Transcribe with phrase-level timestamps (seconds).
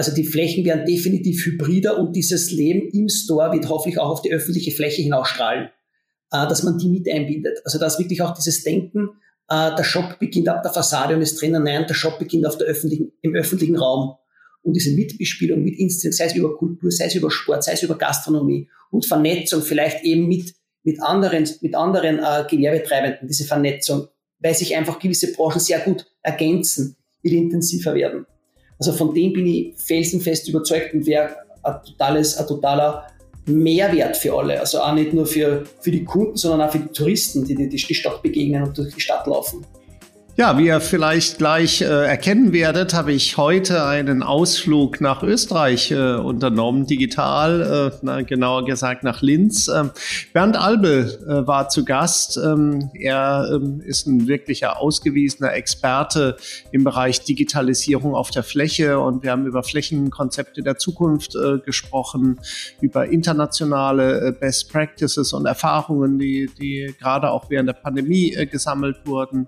[0.00, 4.22] Also die Flächen werden definitiv hybrider und dieses Leben im Store wird hoffentlich auch auf
[4.22, 5.68] die öffentliche Fläche hinausstrahlen,
[6.32, 7.58] äh, dass man die mit einbindet.
[7.66, 9.10] Also dass wirklich auch dieses Denken,
[9.50, 12.56] äh, der Shop beginnt ab der Fassade und ist drinnen, nein, der Shop beginnt auf
[12.56, 14.14] der öffentlichen, im öffentlichen Raum.
[14.62, 17.82] Und diese Mitbespielung mit Instinkt, sei es über Kultur, sei es über Sport, sei es
[17.82, 24.08] über Gastronomie und Vernetzung, vielleicht eben mit, mit anderen, mit anderen äh, Gewerbetreibenden, diese Vernetzung,
[24.38, 28.24] weil sich einfach gewisse Branchen sehr gut ergänzen, wird intensiver werden.
[28.80, 33.06] Also von dem bin ich felsenfest überzeugt und wäre ein, totales, ein totaler
[33.44, 34.58] Mehrwert für alle.
[34.58, 37.68] Also auch nicht nur für, für die Kunden, sondern auch für die Touristen, die die,
[37.68, 39.66] die Stadt begegnen und durch die Stadt laufen.
[40.40, 45.90] Ja, wie ihr vielleicht gleich äh, erkennen werdet, habe ich heute einen Ausflug nach Österreich
[45.90, 49.68] äh, unternommen, digital, äh, na, genauer gesagt nach Linz.
[49.68, 49.90] Ähm,
[50.32, 52.38] Bernd Albel äh, war zu Gast.
[52.38, 56.38] Ähm, er ähm, ist ein wirklicher ausgewiesener Experte
[56.72, 62.40] im Bereich Digitalisierung auf der Fläche und wir haben über Flächenkonzepte der Zukunft äh, gesprochen,
[62.80, 69.00] über internationale äh, Best Practices und Erfahrungen, die, die gerade auch während der Pandemie gesammelt
[69.04, 69.46] wurden.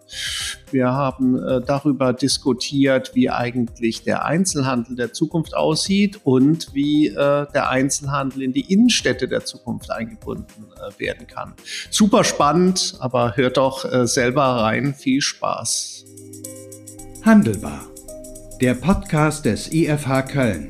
[0.70, 7.46] Wir haben äh, darüber diskutiert, wie eigentlich der Einzelhandel der Zukunft aussieht und wie äh,
[7.52, 11.54] der Einzelhandel in die Innenstädte der Zukunft eingebunden äh, werden kann.
[11.90, 14.94] Super spannend, aber hört doch selber rein.
[14.94, 16.04] Viel Spaß.
[17.24, 17.82] Handelbar.
[18.60, 20.68] Der Podcast des IFH Köln.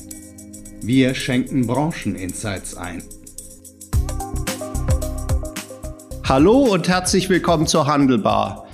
[0.83, 3.03] Wir schenken Brancheninsights ein.
[6.25, 8.67] Hallo und herzlich willkommen zur Handelbar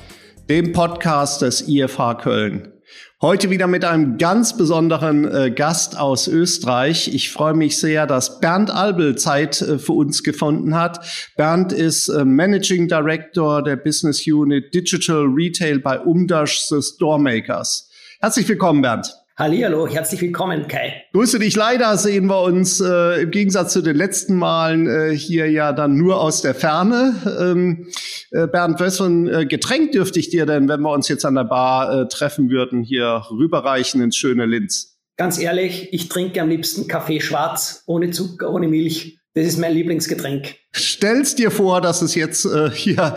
[0.48, 2.72] dem Podcast des IFH Köln.
[3.20, 7.12] Heute wieder mit einem ganz besonderen äh, Gast aus Österreich.
[7.12, 11.04] Ich freue mich sehr, dass Bernd Albel Zeit äh, für uns gefunden hat.
[11.36, 17.90] Bernd ist äh, Managing Director der Business Unit Digital Retail bei Umdash The Store Makers.
[18.20, 19.12] Herzlich willkommen, Bernd.
[19.38, 21.04] Hallihallo, herzlich willkommen, Kai.
[21.12, 21.54] Grüße dich.
[21.54, 25.96] Leider sehen wir uns äh, im Gegensatz zu den letzten Malen äh, hier ja dann
[25.96, 27.14] nur aus der Ferne.
[27.40, 27.86] Ähm,
[28.32, 31.24] äh, Bernd, was für ein äh, Getränk dürfte ich dir denn, wenn wir uns jetzt
[31.24, 34.98] an der Bar äh, treffen würden, hier rüberreichen ins schöne Linz?
[35.16, 39.20] Ganz ehrlich, ich trinke am liebsten Kaffee schwarz, ohne Zucker, ohne Milch.
[39.34, 40.56] Das ist mein Lieblingsgetränk.
[40.76, 43.16] Stellst dir vor, dass es jetzt äh, hier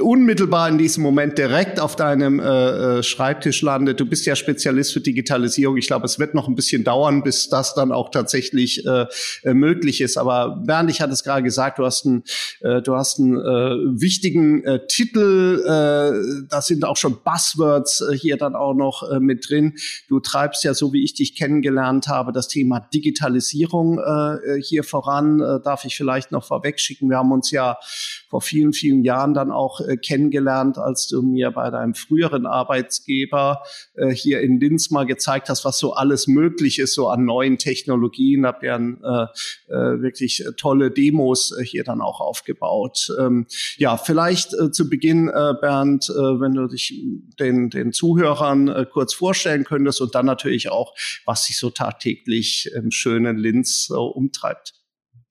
[0.00, 2.44] unmittelbar in diesem Moment direkt auf deinem äh,
[2.98, 3.98] äh, Schreibtisch landet.
[3.98, 5.76] Du bist ja Spezialist für Digitalisierung.
[5.76, 9.06] Ich glaube, es wird noch ein bisschen dauern, bis das dann auch tatsächlich äh,
[9.42, 10.16] äh möglich ist.
[10.16, 12.22] Aber Bernd, ich hatte es gerade gesagt, du hast einen,
[12.60, 15.62] äh, du hast einen äh, wichtigen äh, Titel.
[15.64, 19.74] Äh, da sind auch schon Buzzwords äh, hier dann auch noch äh, mit drin.
[20.08, 25.40] Du treibst ja, so wie ich dich kennengelernt habe, das Thema Digitalisierung äh, hier voran.
[25.40, 27.10] Äh, darf ich vielleicht noch vorweg schicken.
[27.10, 27.78] Wir haben uns ja
[28.28, 33.62] vor vielen, vielen Jahren dann auch äh, kennengelernt, als du mir bei deinem früheren Arbeitsgeber
[33.94, 37.58] äh, hier in Linz mal gezeigt hast, was so alles möglich ist, so an neuen
[37.58, 38.46] Technologien.
[38.46, 39.26] Hab ja äh,
[39.68, 43.08] äh, wirklich tolle Demos äh, hier dann auch aufgebaut.
[43.18, 43.46] Ähm,
[43.76, 46.94] ja, vielleicht äh, zu Beginn, äh, Bernd, äh, wenn du dich
[47.38, 50.94] den, den Zuhörern äh, kurz vorstellen könntest und dann natürlich auch,
[51.24, 54.83] was sich so tagtäglich im schönen Linz äh, umtreibt.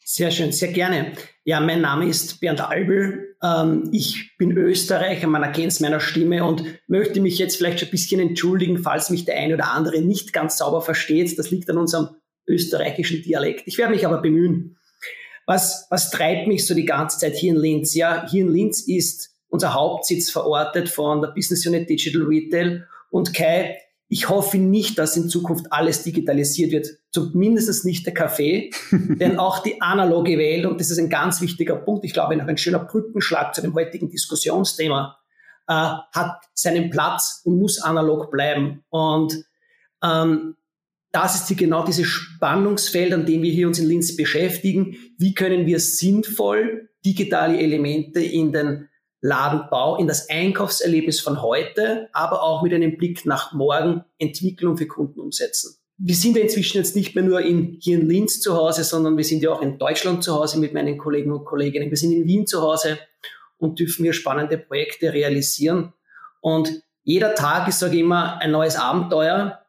[0.06, 1.14] Sehr schön, sehr gerne.
[1.46, 3.36] Ja, mein Name ist Bernd Albel.
[3.42, 7.88] Ähm, ich bin Österreicher, man erkennt es meiner Stimme und möchte mich jetzt vielleicht schon
[7.88, 11.38] ein bisschen entschuldigen, falls mich der eine oder andere nicht ganz sauber versteht.
[11.40, 12.10] Das liegt an unserem
[12.48, 13.64] österreichischen Dialekt.
[13.66, 14.78] Ich werde mich aber bemühen.
[15.46, 17.96] Was, was treibt mich so die ganze Zeit hier in Linz?
[17.96, 23.34] Ja, hier in Linz ist unser Hauptsitz verortet von der Business Unit Digital Retail und
[23.34, 23.78] Kai,
[24.14, 29.64] ich hoffe nicht, dass in Zukunft alles digitalisiert wird, zumindest nicht der Kaffee, denn auch
[29.64, 32.86] die analoge Welt, und das ist ein ganz wichtiger Punkt, ich glaube, noch ein schöner
[32.86, 35.18] Brückenschlag zu dem heutigen Diskussionsthema,
[35.68, 38.84] äh, hat seinen Platz und muss analog bleiben.
[38.90, 39.46] Und
[40.04, 40.58] ähm,
[41.12, 44.96] das ist die, genau dieses Spannungsfeld, an dem wir hier uns in Linz beschäftigen.
[45.18, 48.90] Wie können wir sinnvoll digitale Elemente in den
[49.24, 54.86] Ladenbau in das Einkaufserlebnis von heute, aber auch mit einem Blick nach morgen Entwicklung für
[54.86, 55.78] Kunden umsetzen.
[55.98, 59.16] Wir sind ja inzwischen jetzt nicht mehr nur in, hier in Linz zu Hause, sondern
[59.16, 61.90] wir sind ja auch in Deutschland zu Hause mit meinen Kollegen und Kolleginnen.
[61.90, 63.00] Wir sind in Wien zu Hause
[63.58, 65.94] und dürfen hier spannende Projekte realisieren.
[66.42, 69.62] Und jeder Tag ist, sage ich immer, ein neues Abenteuer.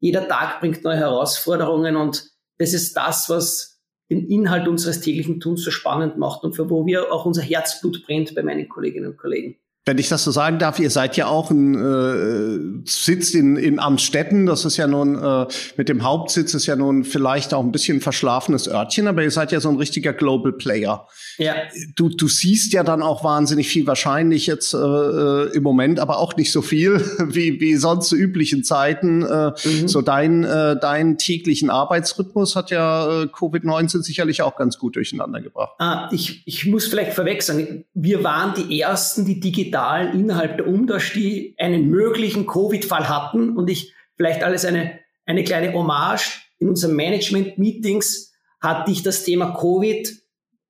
[0.00, 3.71] Jeder Tag bringt neue Herausforderungen und das ist das, was
[4.10, 8.04] den Inhalt unseres täglichen Tuns so spannend macht und für wo wir auch unser Herzblut
[8.06, 9.56] brennt bei meinen Kolleginnen und Kollegen.
[9.84, 13.80] Wenn ich das so sagen darf, ihr seid ja auch ein äh, Sitz in, in
[13.80, 14.46] Amstetten.
[14.46, 15.46] Das ist ja nun äh,
[15.76, 19.50] mit dem Hauptsitz ist ja nun vielleicht auch ein bisschen verschlafenes Örtchen, aber ihr seid
[19.50, 21.08] ja so ein richtiger Global Player.
[21.38, 21.54] Ja.
[21.96, 26.18] Du, du siehst ja dann auch wahnsinnig viel, wahrscheinlich jetzt äh, äh im Moment, aber
[26.18, 26.98] auch nicht so viel
[27.28, 29.22] wie, wie sonst zu üblichen Zeiten.
[29.22, 29.88] Äh, mhm.
[29.88, 35.40] So dein, äh, dein täglichen Arbeitsrhythmus hat ja äh, Covid-19 sicherlich auch ganz gut durcheinander
[35.40, 35.74] gebracht.
[35.78, 40.68] Ah, ich, ich muss vielleicht vorweg sagen, wir waren die Ersten, die digital innerhalb der
[40.68, 46.42] Umdasch, die einen möglichen Covid-Fall hatten und ich vielleicht alles eine, eine kleine Hommage.
[46.58, 50.21] In unseren Management-Meetings hatte ich das Thema Covid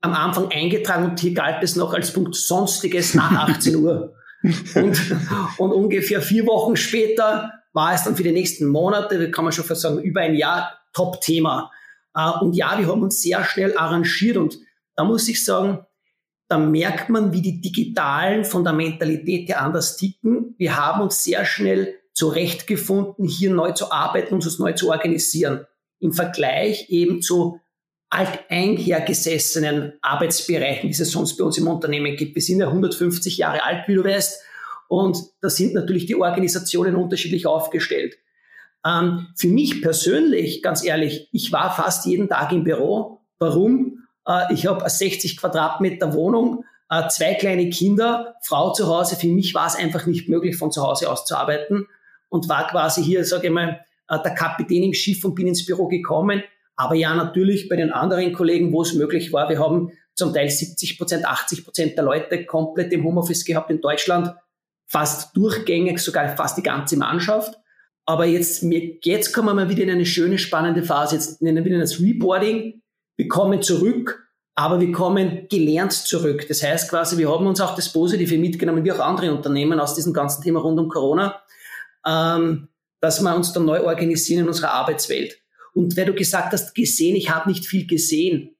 [0.02, 4.14] am Anfang eingetragen und hier galt es noch als Punkt Sonstiges nach 18 Uhr.
[4.74, 5.16] Und,
[5.58, 9.52] und ungefähr vier Wochen später war es dann für die nächsten Monate, da kann man
[9.52, 11.70] schon fast sagen, über ein Jahr Top-Thema.
[12.14, 14.58] Äh, und ja, wir haben uns sehr schnell arrangiert und
[14.96, 15.86] da muss ich sagen,
[16.48, 20.54] da merkt man, wie die Digitalen von der Mentalität her anders ticken.
[20.58, 25.64] Wir haben uns sehr schnell zurechtgefunden, hier neu zu arbeiten und uns neu zu organisieren.
[25.98, 27.61] Im Vergleich eben zu
[28.12, 32.34] alteinhergesessenen Arbeitsbereichen, die es sonst bei uns im Unternehmen gibt.
[32.34, 34.42] Wir sind ja 150 Jahre alt, wie du weißt,
[34.88, 38.18] und da sind natürlich die Organisationen unterschiedlich aufgestellt.
[38.84, 43.22] Ähm, für mich persönlich, ganz ehrlich, ich war fast jeden Tag im Büro.
[43.38, 44.04] Warum?
[44.28, 49.16] Äh, ich habe eine 60 Quadratmeter Wohnung, äh, zwei kleine Kinder, Frau zu Hause.
[49.16, 51.86] Für mich war es einfach nicht möglich, von zu Hause aus zu arbeiten
[52.28, 55.64] und war quasi hier, sage ich mal, äh, der Kapitän im Schiff und bin ins
[55.64, 56.42] Büro gekommen.
[56.76, 59.48] Aber ja, natürlich bei den anderen Kollegen, wo es möglich war.
[59.48, 63.80] Wir haben zum Teil 70 Prozent, 80 Prozent der Leute komplett im Homeoffice gehabt in
[63.80, 64.34] Deutschland.
[64.86, 67.54] Fast durchgängig, sogar fast die ganze Mannschaft.
[68.04, 68.64] Aber jetzt,
[69.02, 71.14] jetzt kommen wir wieder in eine schöne, spannende Phase.
[71.14, 72.82] Jetzt nennen wir das Reboarding.
[73.16, 76.46] Wir kommen zurück, aber wir kommen gelernt zurück.
[76.48, 79.94] Das heißt quasi, wir haben uns auch das Positive mitgenommen, wie auch andere Unternehmen aus
[79.94, 81.40] diesem ganzen Thema rund um Corona,
[82.06, 82.68] ähm,
[83.00, 85.41] dass wir uns dann neu organisieren in unserer Arbeitswelt.
[85.74, 88.56] Und weil du gesagt hast, gesehen, ich habe nicht viel gesehen.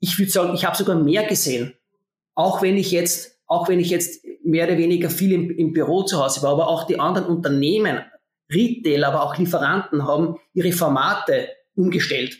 [0.00, 1.74] Ich würde sagen, ich habe sogar mehr gesehen.
[2.34, 6.02] Auch wenn ich jetzt, auch wenn ich jetzt mehr oder weniger viel im, im Büro
[6.02, 8.00] zu Hause war, aber auch die anderen Unternehmen,
[8.50, 12.38] Retail, aber auch Lieferanten haben ihre Formate umgestellt.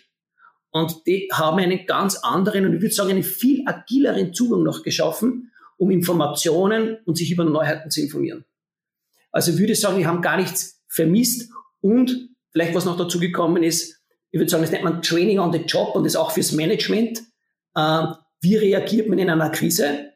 [0.70, 4.82] Und die haben einen ganz anderen und ich würde sagen einen viel agileren Zugang noch
[4.82, 8.44] geschaffen, um Informationen und sich über Neuheiten zu informieren.
[9.32, 13.62] Also ich würde sagen, wir haben gar nichts vermisst und vielleicht was noch dazu gekommen
[13.62, 16.52] ist, ich würde sagen, das nennt man Training on the Job und das auch fürs
[16.52, 17.22] Management.
[17.74, 18.06] Äh,
[18.40, 20.12] wie reagiert man in einer Krise?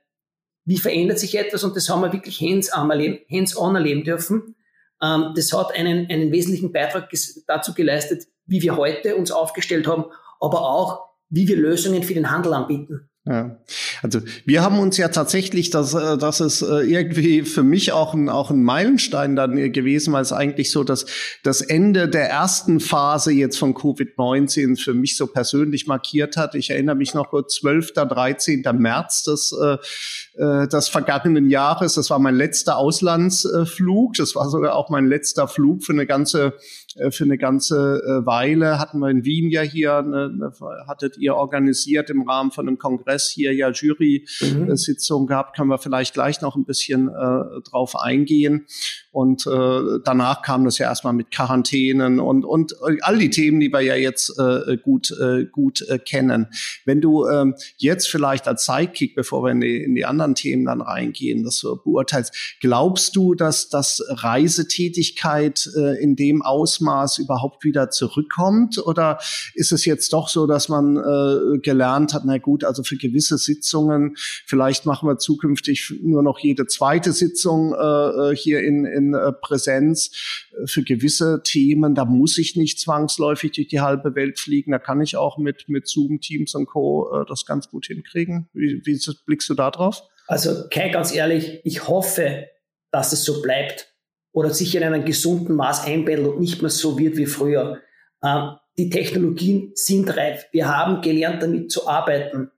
[0.65, 1.65] Wie verändert sich etwas?
[1.65, 4.57] Und das haben wir wirklich hands-on erleben, hands erleben dürfen.
[5.03, 7.11] Ähm, das hat einen, einen wesentlichen Beitrag
[7.47, 10.07] dazu geleistet, wie wir heute uns aufgestellt haben
[10.41, 13.10] aber auch, wie wir Lösungen für den Handel anbieten.
[13.27, 13.59] Ja.
[14.03, 18.15] Also wir haben uns ja tatsächlich, das, äh, das ist äh, irgendwie für mich auch
[18.15, 21.05] ein, auch ein Meilenstein dann gewesen, weil es eigentlich so das,
[21.43, 26.55] das Ende der ersten Phase jetzt von Covid-19 für mich so persönlich markiert hat.
[26.55, 28.65] Ich erinnere mich noch 12., 13.
[28.79, 31.95] März des, äh, des vergangenen Jahres.
[31.95, 34.15] Das war mein letzter Auslandsflug.
[34.15, 36.55] Das war sogar auch mein letzter Flug für eine ganze
[36.97, 38.79] äh, für eine ganze äh, Weile.
[38.79, 40.53] Hatten wir in Wien ja hier, eine, eine,
[40.87, 45.27] hattet ihr organisiert im Rahmen von einem Kongress hier ja Jury-Sitzung mhm.
[45.27, 48.67] gehabt, können wir vielleicht gleich noch ein bisschen äh, drauf eingehen.
[49.12, 53.73] Und äh, danach kam das ja erstmal mit Quarantänen und, und all die Themen, die
[53.73, 56.47] wir ja jetzt äh, gut, äh, gut äh, kennen.
[56.85, 60.67] Wenn du ähm, jetzt vielleicht als Sidekick, bevor wir in die, in die anderen Themen
[60.67, 67.65] dann reingehen, das du beurteilst, glaubst du, dass das Reisetätigkeit äh, in dem Ausmaß überhaupt
[67.65, 68.79] wieder zurückkommt?
[68.79, 69.19] Oder
[69.55, 73.38] ist es jetzt doch so, dass man äh, gelernt hat, na gut, also für gewisse
[73.38, 74.14] Sitzungen,
[74.47, 79.33] vielleicht machen wir zukünftig nur noch jede zweite Sitzung äh, äh hier in, in äh,
[79.33, 80.11] Präsenz
[80.52, 81.95] äh, für gewisse Themen.
[81.95, 84.73] Da muss ich nicht zwangsläufig durch die halbe Welt fliegen.
[84.73, 87.25] Da kann ich auch mit, mit Zoom, Teams und Co.
[87.28, 88.49] Das ganz gut hinkriegen.
[88.52, 90.02] Wie, wie blickst du da drauf?
[90.26, 92.47] Also, Kai, ganz ehrlich, ich hoffe,
[92.92, 93.92] dass es so bleibt
[94.33, 97.80] oder sich in einem gesunden Maß einbettet und nicht mehr so wird wie früher.
[98.25, 100.47] Ähm, die Technologien sind reif.
[100.52, 102.50] Wir haben gelernt, damit zu arbeiten.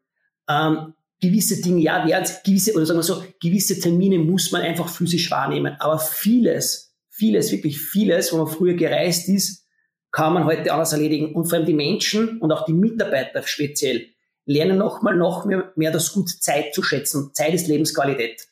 [0.49, 4.89] Ähm, gewisse Dinge, ja, werden gewisse, oder sagen wir so, gewisse Termine muss man einfach
[4.89, 5.77] physisch wahrnehmen.
[5.79, 9.67] Aber vieles, vieles, wirklich vieles, wo man früher gereist ist,
[10.11, 11.35] kann man heute anders erledigen.
[11.35, 14.09] Und vor allem die Menschen und auch die Mitarbeiter speziell
[14.45, 17.31] lernen nochmal noch mehr, mehr das Gut Zeit zu schätzen.
[17.33, 18.49] Zeit ist Lebensqualität.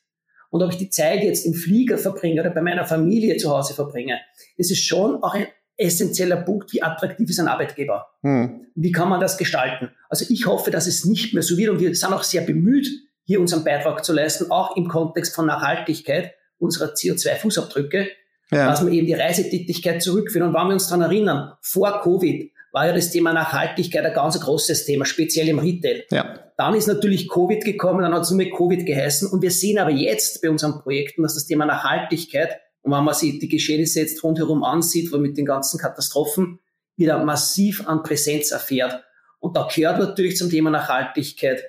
[0.50, 3.74] Und ob ich die Zeit jetzt im Flieger verbringe oder bei meiner Familie zu Hause
[3.74, 4.20] verbringe,
[4.58, 5.46] das ist schon auch ein
[5.80, 8.08] essentieller Punkt, wie attraktiv ist ein Arbeitgeber?
[8.22, 8.66] Hm.
[8.74, 9.90] Wie kann man das gestalten?
[10.08, 12.88] Also ich hoffe, dass es nicht mehr so wird und wir sind auch sehr bemüht,
[13.24, 18.06] hier unseren Beitrag zu leisten, auch im Kontext von Nachhaltigkeit unserer CO2-Fußabdrücke,
[18.50, 18.66] ja.
[18.66, 20.48] dass wir eben die Reisetätigkeit zurückführen.
[20.48, 24.38] Und wenn wir uns daran erinnern, vor Covid war ja das Thema Nachhaltigkeit ein ganz
[24.38, 26.04] großes Thema, speziell im Retail.
[26.10, 26.38] Ja.
[26.56, 29.30] Dann ist natürlich Covid gekommen, dann hat es nur mit Covid geheißen.
[29.30, 33.14] Und wir sehen aber jetzt bei unseren Projekten, dass das Thema Nachhaltigkeit, und wenn man
[33.14, 36.60] sich die Geschehnisse jetzt rundherum ansieht, wo mit den ganzen Katastrophen,
[36.96, 39.02] wieder massiv an Präsenz erfährt.
[39.38, 41.62] Und da gehört natürlich zum Thema Nachhaltigkeit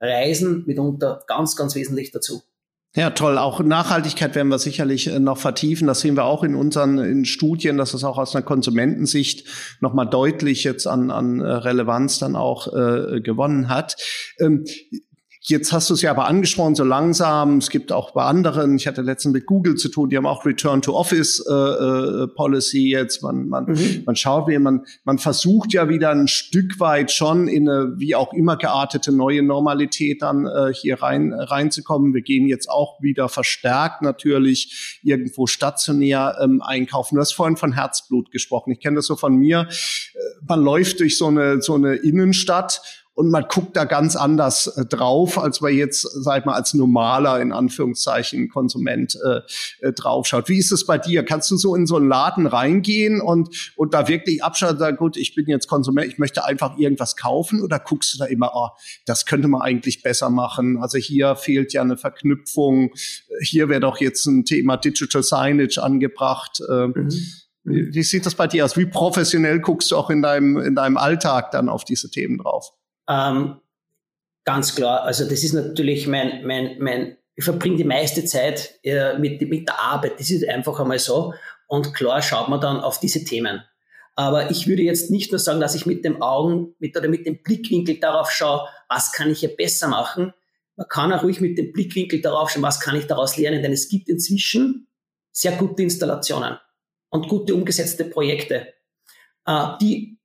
[0.00, 2.42] Reisen mitunter ganz, ganz wesentlich dazu.
[2.94, 3.38] Ja, toll.
[3.38, 5.86] Auch Nachhaltigkeit werden wir sicherlich äh, noch vertiefen.
[5.86, 9.48] Das sehen wir auch in unseren in Studien, dass es auch aus einer Konsumentensicht
[9.80, 13.96] nochmal deutlich jetzt an, an äh, Relevanz dann auch äh, gewonnen hat.
[14.38, 14.64] Ähm,
[15.44, 17.58] Jetzt hast du es ja aber angesprochen, so langsam.
[17.58, 20.46] Es gibt auch bei anderen, ich hatte letztens mit Google zu tun, die haben auch
[20.46, 23.24] Return to Office äh, äh, Policy jetzt.
[23.24, 24.04] Man, man, mhm.
[24.06, 28.14] man schaut, wie man, man versucht ja wieder ein Stück weit schon in eine wie
[28.14, 32.14] auch immer geartete neue Normalität dann äh, hier rein reinzukommen.
[32.14, 37.16] Wir gehen jetzt auch wieder verstärkt natürlich irgendwo stationär ähm, einkaufen.
[37.16, 38.70] Du hast vorhin von Herzblut gesprochen.
[38.70, 39.66] Ich kenne das so von mir.
[39.68, 44.66] Äh, man läuft durch so eine so eine Innenstadt und man guckt da ganz anders
[44.68, 49.40] äh, drauf, als man jetzt, sag ich mal, als normaler, in Anführungszeichen, Konsument äh,
[49.80, 50.48] äh, draufschaut.
[50.48, 51.22] Wie ist es bei dir?
[51.22, 55.16] Kannst du so in so einen Laden reingehen und, und da wirklich abschauen, sagen, gut,
[55.16, 58.68] ich bin jetzt Konsument, ich möchte einfach irgendwas kaufen oder guckst du da immer, oh,
[59.04, 60.78] das könnte man eigentlich besser machen?
[60.80, 62.92] Also hier fehlt ja eine Verknüpfung,
[63.42, 66.60] hier wäre doch jetzt ein Thema Digital Signage angebracht.
[66.66, 67.10] Äh, mhm.
[67.64, 68.76] Wie, wie sieht das bei dir aus?
[68.76, 72.72] Wie professionell guckst du auch in deinem, in deinem Alltag dann auf diese Themen drauf?
[73.08, 73.60] Ähm,
[74.44, 79.18] ganz klar, also das ist natürlich mein, mein, mein, ich verbringe die meiste Zeit äh,
[79.18, 81.34] mit, mit der Arbeit, das ist einfach einmal so.
[81.66, 83.62] Und klar schaut man dann auf diese Themen.
[84.14, 87.24] Aber ich würde jetzt nicht nur sagen, dass ich mit dem Augen mit, oder mit
[87.24, 90.34] dem Blickwinkel darauf schaue, was kann ich hier besser machen.
[90.76, 93.72] Man kann auch ruhig mit dem Blickwinkel darauf schauen, was kann ich daraus lernen, denn
[93.72, 94.86] es gibt inzwischen
[95.30, 96.58] sehr gute Installationen
[97.08, 98.74] und gute umgesetzte Projekte,
[99.46, 100.18] äh, die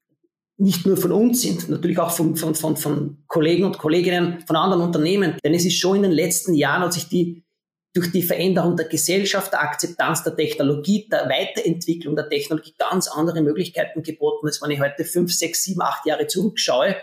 [0.58, 4.56] nicht nur von uns sind, natürlich auch von, von, von, von Kollegen und Kolleginnen von
[4.56, 5.36] anderen Unternehmen.
[5.44, 7.44] Denn es ist schon in den letzten Jahren hat sich die
[7.94, 13.42] durch die Veränderung der Gesellschaft, der Akzeptanz der Technologie, der Weiterentwicklung der Technologie ganz andere
[13.42, 16.96] Möglichkeiten geboten, als wenn ich heute fünf, sechs, sieben, acht Jahre zurückschaue,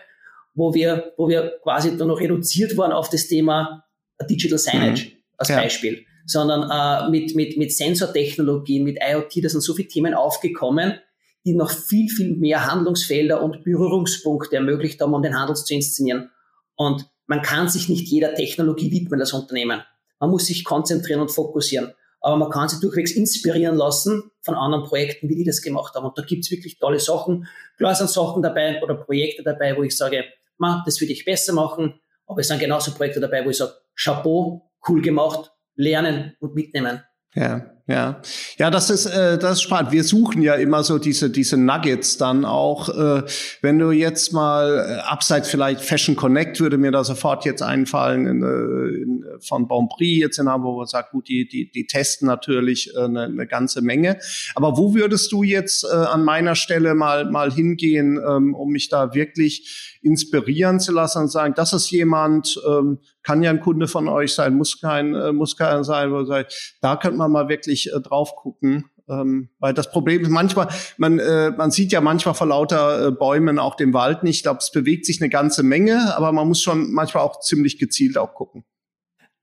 [0.54, 3.84] wo wir, wo wir quasi nur noch reduziert waren auf das Thema
[4.30, 5.12] Digital Signage mhm.
[5.36, 5.56] als ja.
[5.56, 11.00] Beispiel, sondern äh, mit, mit, mit Sensortechnologien, mit IoT, da sind so viele Themen aufgekommen,
[11.44, 16.30] die noch viel, viel mehr Handlungsfelder und Berührungspunkte ermöglicht haben, um den Handel zu inszenieren.
[16.74, 19.82] Und man kann sich nicht jeder Technologie widmen als Unternehmen.
[20.20, 21.92] Man muss sich konzentrieren und fokussieren.
[22.20, 26.06] Aber man kann sich durchwegs inspirieren lassen von anderen Projekten, wie die das gemacht haben.
[26.06, 27.46] Und da gibt's wirklich tolle Sachen.
[27.76, 30.24] Klar sind Sachen dabei oder Projekte dabei, wo ich sage,
[30.56, 32.00] Ma, das würde ich besser machen.
[32.26, 37.02] Aber es sind genauso Projekte dabei, wo ich sage, Chapeau, cool gemacht, lernen und mitnehmen.
[37.34, 37.73] Ja.
[37.86, 38.22] Ja,
[38.56, 39.92] ja, das ist äh, das ist spannend.
[39.92, 42.88] Wir suchen ja immer so diese diese Nuggets dann auch.
[42.88, 43.24] Äh,
[43.60, 48.26] wenn du jetzt mal äh, abseits vielleicht Fashion Connect würde mir da sofort jetzt einfallen
[48.26, 51.86] in, äh, in, von Bonprix jetzt in Hamburg, wo man sagt, gut, die die die
[51.86, 54.18] testen natürlich äh, eine, eine ganze Menge.
[54.54, 58.88] Aber wo würdest du jetzt äh, an meiner Stelle mal mal hingehen, ähm, um mich
[58.88, 63.88] da wirklich inspirieren zu lassen und sagen, das ist jemand, ähm, kann ja ein Kunde
[63.88, 67.48] von euch sein, muss kein, äh, muss kein sein, wo sagt, da könnte man mal
[67.48, 68.84] wirklich äh, drauf gucken.
[69.08, 73.10] Ähm, weil das Problem ist manchmal, man, äh, man sieht ja manchmal vor lauter äh,
[73.10, 74.36] Bäumen auch den Wald nicht.
[74.36, 77.78] Ich glaube, es bewegt sich eine ganze Menge, aber man muss schon manchmal auch ziemlich
[77.78, 78.64] gezielt auch gucken.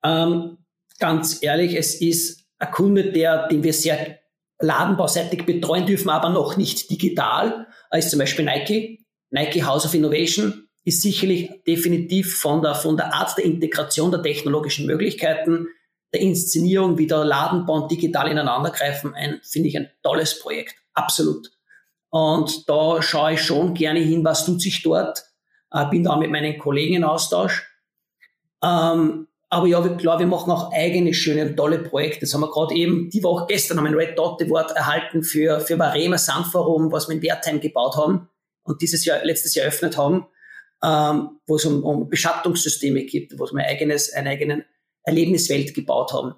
[0.04, 0.58] Ähm,
[1.00, 4.20] ganz ehrlich, es ist ein Kunde, der, den wir sehr
[4.60, 9.06] ladenbauseitig betreuen dürfen, aber noch nicht digital, ist zum Beispiel Nike.
[9.32, 14.24] Nike House of Innovation ist sicherlich definitiv von der, von der Art der Integration der
[14.24, 15.68] technologischen Möglichkeiten,
[16.14, 20.76] der Inszenierung, wie der Ladenbau und digital ineinandergreifen, ein, finde ich ein tolles Projekt.
[20.94, 21.52] Absolut.
[22.10, 25.24] Und da schaue ich schon gerne hin, was tut sich dort.
[25.72, 27.66] Äh, bin da mit meinen Kollegen in Austausch.
[28.64, 32.22] Ähm, aber ja, klar, wir machen auch eigene schöne und tolle Projekte.
[32.22, 35.24] Das haben wir gerade eben, die Woche gestern haben wir ein Red Dot Award erhalten
[35.24, 38.30] für, für Varema Sandforum, was wir in Wertheim gebaut haben
[38.64, 40.26] und dieses Jahr, letztes Jahr eröffnet haben,
[40.84, 44.66] ähm, wo es um, um Beschattungssysteme gibt, wo wir ein eigenes, eine eigene
[45.04, 46.36] Erlebniswelt gebaut haben.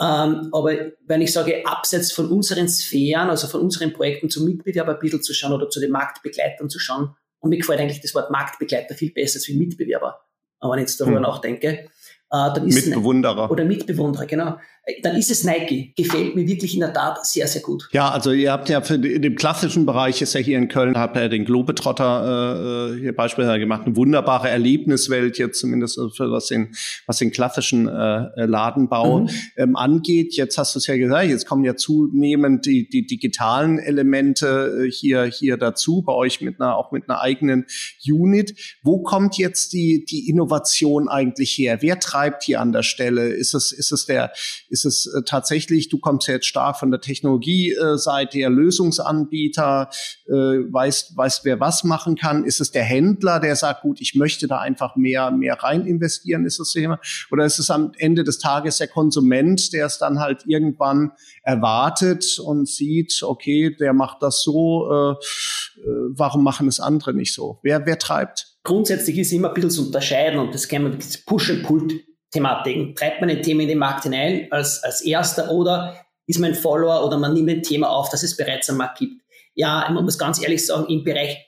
[0.00, 4.94] Ähm, aber wenn ich sage, abseits von unseren Sphären, also von unseren Projekten zum Mitbewerber
[4.94, 8.14] ein bisschen zu schauen oder zu den Marktbegleitern zu schauen, und mir gefällt eigentlich das
[8.14, 10.20] Wort Marktbegleiter viel besser als wie Mitbewerber,
[10.60, 11.22] wenn ich jetzt darüber hm.
[11.22, 11.88] nachdenke, äh,
[12.30, 13.44] dann ist Mitbewunderer.
[13.44, 14.58] Eine, oder Mitbewunderer, genau.
[15.02, 15.92] Dann ist es Nike.
[15.96, 17.88] Gefällt mir wirklich in der Tat sehr, sehr gut.
[17.92, 20.98] Ja, also ihr habt ja für in dem klassischen Bereich ist ja hier in Köln,
[20.98, 26.32] habt ihr ja den Globetrotter äh, hier beispielsweise gemacht, eine wunderbare Erlebniswelt jetzt zumindest für
[26.32, 26.74] was den,
[27.06, 29.30] was den klassischen äh, Ladenbau mhm.
[29.56, 30.34] ähm, angeht.
[30.34, 34.90] Jetzt hast du es ja gesagt, jetzt kommen ja zunehmend die, die digitalen Elemente äh,
[34.90, 37.66] hier, hier dazu, bei euch mit einer, auch mit einer eigenen
[38.04, 38.78] Unit.
[38.82, 41.78] Wo kommt jetzt die, die Innovation eigentlich her?
[41.82, 43.28] Wer treibt hier an der Stelle?
[43.28, 44.32] Ist es, ist es der,
[44.72, 49.90] ist es äh, tatsächlich, du kommst jetzt stark von der Technologie-Seite her, Lösungsanbieter,
[50.26, 52.44] äh, weißt, weißt, wer was machen kann?
[52.44, 56.46] Ist es der Händler, der sagt, gut, ich möchte da einfach mehr, mehr rein investieren?
[56.46, 56.98] Ist das Thema?
[57.30, 61.12] Oder ist es am Ende des Tages der Konsument, der es dann halt irgendwann
[61.42, 67.34] erwartet und sieht, okay, der macht das so, äh, äh warum machen es andere nicht
[67.34, 67.58] so?
[67.62, 68.56] Wer, wer treibt?
[68.64, 72.00] Grundsätzlich ist immer ein bisschen zu unterscheiden und das wir mit Push-and-Pull
[72.32, 72.94] Thematiken.
[72.94, 76.56] Treibt man ein Thema in den Markt hinein als, als erster oder ist man ein
[76.56, 79.22] Follower oder man nimmt ein Thema auf, das es bereits am Markt gibt.
[79.54, 81.46] Ja, man muss ganz ehrlich sagen, im Bereich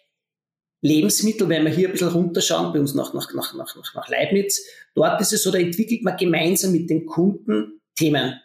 [0.82, 4.62] Lebensmittel, wenn wir hier ein bisschen runterschauen, bei uns nach, nach, nach, nach, nach Leibniz,
[4.94, 8.38] dort ist es so, da entwickelt man gemeinsam mit den Kunden Themen.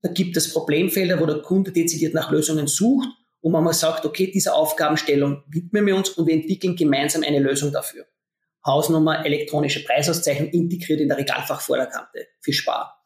[0.00, 3.08] Da gibt es Problemfelder, wo der Kunde dezidiert nach Lösungen sucht
[3.40, 7.40] und man mal sagt, okay, dieser Aufgabenstellung widmen wir uns und wir entwickeln gemeinsam eine
[7.40, 8.06] Lösung dafür.
[8.64, 13.02] Hausnummer, elektronische Preisauszeichnung integriert in der Regalfachvorderkante für Spar.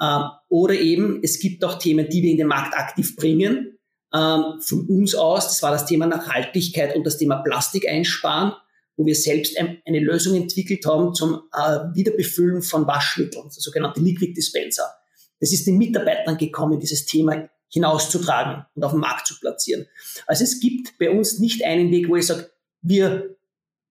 [0.00, 3.78] Ähm, oder eben, es gibt auch Themen, die wir in den Markt aktiv bringen.
[4.14, 8.52] Ähm, von uns aus, das war das Thema Nachhaltigkeit und das Thema Plastik einsparen,
[8.96, 14.00] wo wir selbst ein, eine Lösung entwickelt haben zum äh, Wiederbefüllen von Waschmitteln, der sogenannte
[14.00, 14.84] Liquid Dispenser.
[15.40, 19.86] Das ist den Mitarbeitern gekommen, dieses Thema hinauszutragen und auf dem Markt zu platzieren.
[20.26, 22.50] Also es gibt bei uns nicht einen Weg, wo ich sage,
[22.82, 23.36] wir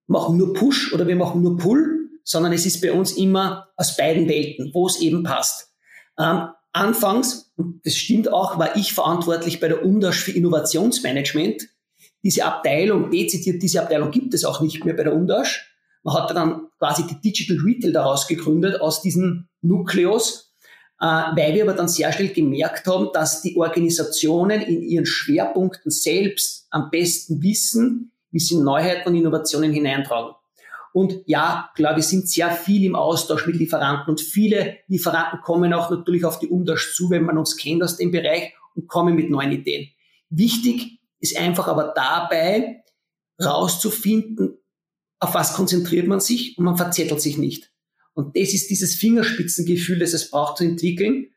[0.08, 3.98] machen nur Push oder wir machen nur Pull, sondern es ist bei uns immer aus
[3.98, 5.74] beiden Welten, wo es eben passt.
[6.18, 11.68] Ähm, anfangs, und das stimmt auch, war ich verantwortlich bei der Umdasch für Innovationsmanagement.
[12.24, 15.70] Diese Abteilung, dezidiert diese Abteilung gibt es auch nicht mehr bei der Umdasch.
[16.04, 20.54] Man hat dann quasi die Digital Retail daraus gegründet, aus diesem Nukleus,
[21.00, 25.92] äh, weil wir aber dann sehr schnell gemerkt haben, dass die Organisationen in ihren Schwerpunkten
[25.92, 30.36] selbst am besten wissen, sie Neuheiten und Innovationen hineintragen.
[30.94, 35.74] Und ja, klar, wir sind sehr viel im Austausch mit Lieferanten und viele Lieferanten kommen
[35.74, 39.16] auch natürlich auf die Umdasch zu, wenn man uns kennt aus dem Bereich und kommen
[39.16, 39.90] mit neuen Ideen.
[40.30, 42.84] Wichtig ist einfach aber dabei
[43.44, 44.60] rauszufinden,
[45.20, 47.72] auf was konzentriert man sich und man verzettelt sich nicht.
[48.14, 51.32] Und das ist dieses Fingerspitzengefühl, das es braucht zu entwickeln.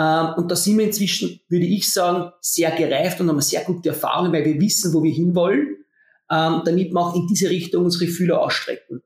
[0.00, 3.90] Ähm, und da sind wir inzwischen, würde ich sagen, sehr gereift und haben sehr gute
[3.90, 5.81] Erfahrungen, weil wir wissen, wo wir hinwollen
[6.32, 9.02] ähm, damit wir auch in diese Richtung unsere Fühler ausstrecken.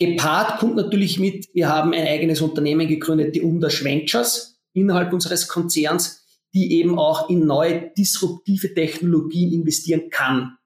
[0.00, 5.46] Gepaart kommt natürlich mit, wir haben ein eigenes Unternehmen gegründet, die Umdash Ventures, innerhalb unseres
[5.46, 10.56] Konzerns, die eben auch in neue disruptive Technologien investieren kann.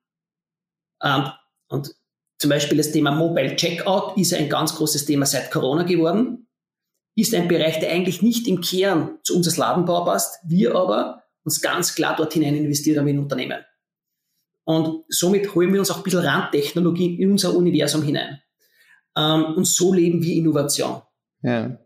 [1.02, 1.30] Ähm,
[1.68, 1.94] und
[2.38, 6.48] zum Beispiel das Thema Mobile Checkout ist ein ganz großes Thema seit Corona geworden.
[7.14, 10.38] Ist ein Bereich, der eigentlich nicht im Kern zu unseres Ladenbau passt.
[10.46, 13.64] Wir aber uns ganz klar dort hinein investiert haben in Unternehmen.
[14.68, 18.42] Und somit holen wir uns auch ein bisschen Randtechnologie in unser Universum hinein.
[19.16, 21.00] Ähm, und so leben wir Innovation.
[21.40, 21.78] Ja.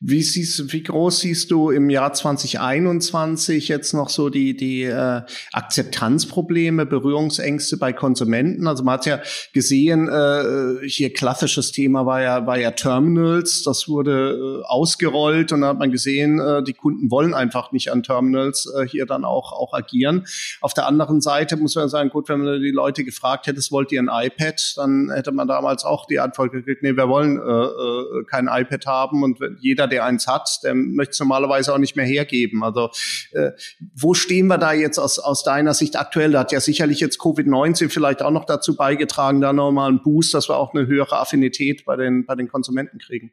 [0.00, 5.22] Wie siehst, wie groß siehst du im Jahr 2021 jetzt noch so die die äh,
[5.52, 8.68] Akzeptanzprobleme, Berührungsängste bei Konsumenten?
[8.68, 9.20] Also man hat ja
[9.52, 15.62] gesehen, äh, hier klassisches Thema war ja war ja Terminals, das wurde äh, ausgerollt und
[15.62, 19.24] da hat man gesehen, äh, die Kunden wollen einfach nicht an Terminals äh, hier dann
[19.24, 20.26] auch auch agieren.
[20.60, 23.90] Auf der anderen Seite muss man sagen, gut, wenn man die Leute gefragt hätte, wollt
[23.90, 27.40] ihr ein iPad, dann hätte man damals auch die Antwort gekriegt, nee, wir wollen äh,
[27.40, 31.96] äh, kein iPad haben und jeder, der eins hat, der möchte es normalerweise auch nicht
[31.96, 32.62] mehr hergeben.
[32.62, 32.90] Also
[33.32, 33.50] äh,
[33.94, 36.32] wo stehen wir da jetzt aus, aus deiner Sicht aktuell?
[36.32, 40.34] Da hat ja sicherlich jetzt Covid-19 vielleicht auch noch dazu beigetragen, da nochmal einen Boost,
[40.34, 43.32] dass wir auch eine höhere Affinität bei den, bei den Konsumenten kriegen.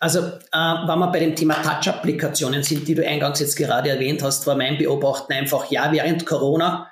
[0.00, 4.22] Also äh, wenn wir bei dem Thema Touch-Applikationen sind, die du eingangs jetzt gerade erwähnt
[4.22, 6.88] hast, war mein Beobachten einfach, ja, während Corona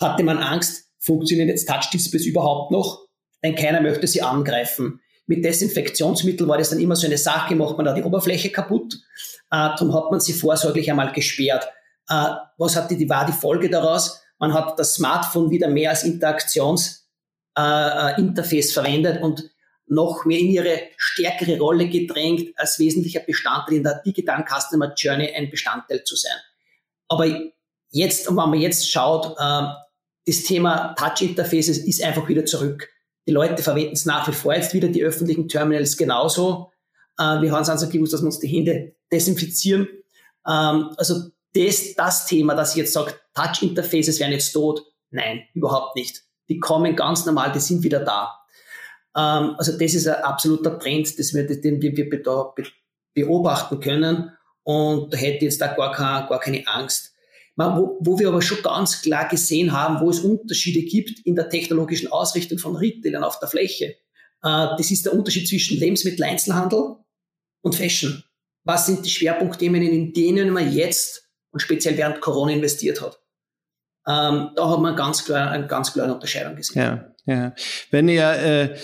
[0.00, 3.06] hatte man Angst, funktionieren jetzt Touch-Displays überhaupt noch?
[3.42, 5.00] Denn keiner möchte sie angreifen.
[5.26, 8.94] Mit Desinfektionsmittel war das dann immer so eine Sache, macht man da die Oberfläche kaputt.
[9.50, 11.66] Äh, darum hat man sie vorsorglich einmal gesperrt.
[12.08, 14.22] Äh, was hat die, die, war die Folge daraus?
[14.38, 17.02] Man hat das Smartphone wieder mehr als Interaktionsinterface
[17.56, 19.50] äh, äh verwendet und
[19.88, 25.32] noch mehr in ihre stärkere Rolle gedrängt, als wesentlicher Bestandteil in der digitalen Customer Journey
[25.34, 26.36] ein Bestandteil zu sein.
[27.08, 27.26] Aber
[27.90, 29.62] jetzt, und wenn man jetzt schaut, äh,
[30.26, 32.88] das Thema Touch Interfaces ist einfach wieder zurück.
[33.26, 36.72] Die Leute verwenden es nach wie vor jetzt wieder, die öffentlichen Terminals genauso.
[37.18, 39.88] Äh, wir haben es also gewusst, dass wir uns die Hände desinfizieren.
[40.46, 45.96] Ähm, also das, das Thema, dass ich jetzt sage, Touch-Interfaces wären jetzt tot, nein, überhaupt
[45.96, 46.22] nicht.
[46.48, 48.38] Die kommen ganz normal, die sind wieder da.
[49.16, 52.54] Ähm, also das ist ein absoluter Trend, das wir, den wir, wir
[53.14, 54.36] beobachten können
[54.66, 57.14] und da hätte ich jetzt da gar, keine, gar keine Angst.
[57.56, 62.12] Wo, wir aber schon ganz klar gesehen haben, wo es Unterschiede gibt in der technologischen
[62.12, 63.96] Ausrichtung von Retailern auf der Fläche.
[64.42, 66.96] Äh, das ist der Unterschied zwischen Lebensmitteleinzelhandel
[67.62, 68.22] und Fashion.
[68.64, 73.20] Was sind die Schwerpunktthemen, in denen man jetzt und speziell während Corona investiert hat?
[74.06, 76.82] Ähm, da hat man ganz klar, eine ganz klare Unterscheidung gesehen.
[76.82, 77.54] Ja, ja.
[77.90, 78.76] Wenn ihr äh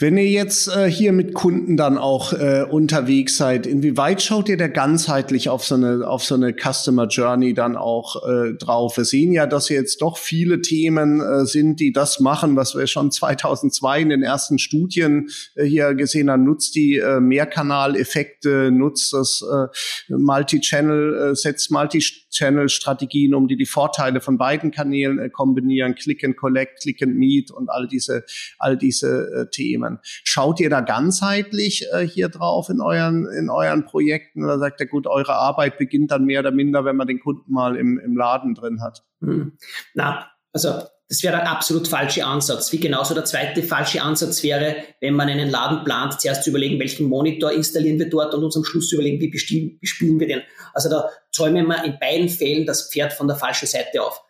[0.00, 4.56] wenn ihr jetzt äh, hier mit Kunden dann auch äh, unterwegs seid, inwieweit schaut ihr
[4.56, 8.96] da ganzheitlich auf so eine auf so eine Customer Journey dann auch äh, drauf?
[8.96, 12.86] Wir sehen ja, dass jetzt doch viele Themen äh, sind, die das machen, was wir
[12.86, 16.44] schon 2002 in den ersten Studien äh, hier gesehen haben.
[16.44, 24.20] Nutzt die äh, Mehrkanaleffekte, nutzt das äh, Multi-Channel, äh, setzt Multi-Channel-Strategien, um die die Vorteile
[24.20, 28.22] von beiden Kanälen äh, kombinieren, Click and Collect, Click and Meet und all diese
[28.60, 29.87] all diese äh, Themen.
[29.88, 30.00] Themen.
[30.02, 34.86] Schaut ihr da ganzheitlich äh, hier drauf in euren, in euren Projekten oder sagt ihr,
[34.86, 38.16] gut, eure Arbeit beginnt dann mehr oder minder, wenn man den Kunden mal im, im
[38.16, 39.02] Laden drin hat?
[39.20, 39.52] Hm.
[39.94, 42.70] Na, also das wäre der absolut falsche Ansatz.
[42.70, 46.78] Wie genauso der zweite falsche Ansatz wäre, wenn man einen Laden plant, zuerst zu überlegen,
[46.78, 50.42] welchen Monitor installieren wir dort und uns am Schluss zu überlegen, wie bespielen wir den.
[50.74, 54.22] Also da zäumen wir in beiden Fällen das Pferd von der falschen Seite auf.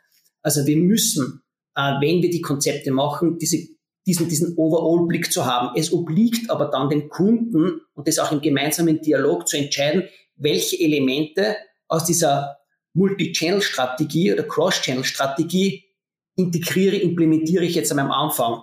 [0.43, 1.43] Also wir müssen,
[1.75, 3.59] äh, wenn wir die Konzepte machen, diese
[4.09, 5.77] diesen, diesen Overall-Blick zu haben.
[5.77, 10.05] Es obliegt aber dann dem Kunden und das auch im gemeinsamen Dialog zu entscheiden,
[10.37, 11.57] welche Elemente
[11.89, 12.57] aus dieser
[12.95, 15.85] Multi-Channel-Strategie oder Cross-Channel-Strategie
[16.37, 18.63] integriere, implementiere ich jetzt meinem Anfang.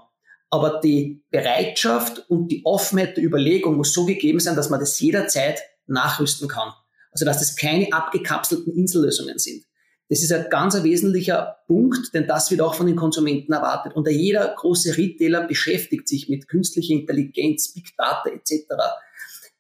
[0.49, 4.99] Aber die Bereitschaft und die Offenheit der Überlegung muss so gegeben sein, dass man das
[4.99, 6.73] jederzeit nachrüsten kann.
[7.11, 9.63] Also dass das keine abgekapselten Insellösungen sind.
[10.09, 13.93] Das ist ein ganz wesentlicher Punkt, denn das wird auch von den Konsumenten erwartet.
[13.93, 18.65] Und jeder große Retailer beschäftigt sich mit künstlicher Intelligenz, Big Data etc.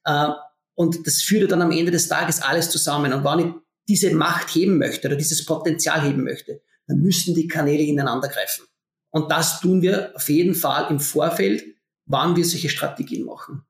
[0.05, 0.27] Äh,
[0.75, 3.11] und das führt dann am Ende des Tages alles zusammen.
[3.13, 3.53] Und wenn ich
[3.87, 8.65] diese Macht heben möchte oder dieses Potenzial heben möchte, dann müssen die Kanäle ineinander greifen.
[9.09, 11.63] Und das tun wir auf jeden Fall im Vorfeld,
[12.05, 13.65] wann wir solche Strategien machen.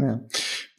[0.00, 0.20] Ja.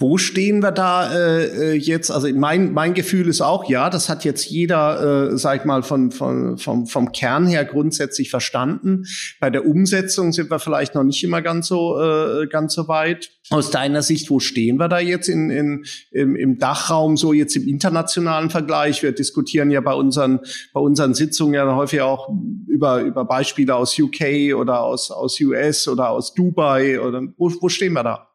[0.02, 2.10] Wo stehen wir da äh, äh, jetzt?
[2.10, 5.84] Also mein, mein Gefühl ist auch, ja, das hat jetzt jeder, äh, sag ich mal,
[5.84, 9.04] von, von, vom, vom Kern her grundsätzlich verstanden.
[9.42, 13.32] Bei der Umsetzung sind wir vielleicht noch nicht immer ganz so, äh, ganz so weit.
[13.50, 17.58] Aus deiner Sicht, wo stehen wir da jetzt in, in, im, im Dachraum, so jetzt
[17.58, 19.04] im internationalen Vergleich?
[19.04, 20.40] Wir diskutieren ja bei unseren,
[20.72, 22.30] bei unseren Sitzungen ja häufig auch
[22.68, 27.02] über, über Beispiele aus UK oder aus, aus US oder aus Dubai.
[27.02, 28.29] Oder wo, wo stehen wir da?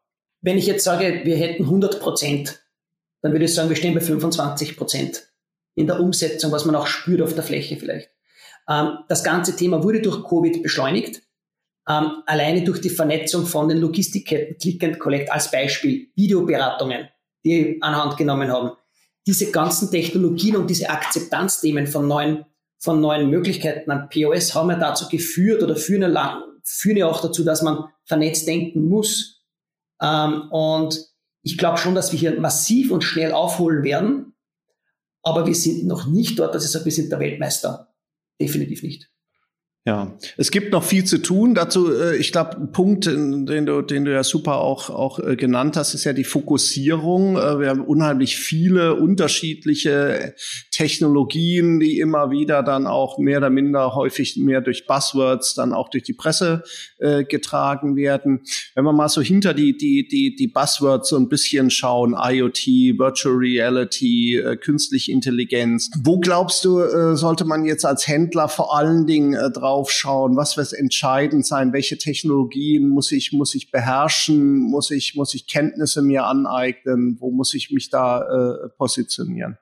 [0.44, 2.62] Wenn ich jetzt sage, wir hätten 100 Prozent,
[3.22, 5.26] dann würde ich sagen, wir stehen bei 25 Prozent
[5.74, 8.10] in der Umsetzung, was man auch spürt auf der Fläche vielleicht.
[8.68, 11.22] Ähm, das ganze Thema wurde durch Covid beschleunigt.
[11.88, 17.08] Ähm, alleine durch die Vernetzung von den Logistikketten, Click and Collect als Beispiel, Videoberatungen,
[17.42, 18.72] die anhand genommen haben.
[19.26, 22.44] Diese ganzen Technologien und diese Akzeptanzthemen von neuen,
[22.78, 27.22] von neuen Möglichkeiten an POS haben ja dazu geführt oder führen ja, führen ja auch
[27.22, 29.33] dazu, dass man vernetzt denken muss
[30.00, 34.34] ähm, und ich glaube schon, dass wir hier massiv und schnell aufholen werden.
[35.22, 37.94] Aber wir sind noch nicht dort, dass ich sage, wir sind der Weltmeister.
[38.40, 39.10] Definitiv nicht.
[39.86, 41.54] Ja, es gibt noch viel zu tun.
[41.54, 45.36] Dazu, äh, ich glaube, ein Punkt, den du, den du ja super auch, auch äh,
[45.36, 47.36] genannt hast, ist ja die Fokussierung.
[47.36, 50.34] Äh, wir haben unheimlich viele unterschiedliche
[50.70, 55.90] Technologien, die immer wieder dann auch mehr oder minder häufig mehr durch Buzzwords, dann auch
[55.90, 56.62] durch die Presse
[56.96, 58.40] äh, getragen werden.
[58.74, 62.96] Wenn wir mal so hinter die, die, die, die Buzzwords so ein bisschen schauen, IoT,
[62.98, 68.74] Virtual Reality, äh, künstliche Intelligenz, wo glaubst du, äh, sollte man jetzt als Händler vor
[68.74, 73.70] allen Dingen äh, drauf draufschauen, was wird entscheidend sein, welche Technologien muss ich, muss ich
[73.70, 79.58] beherrschen, muss ich, muss ich Kenntnisse mir aneignen, wo muss ich mich da äh, positionieren?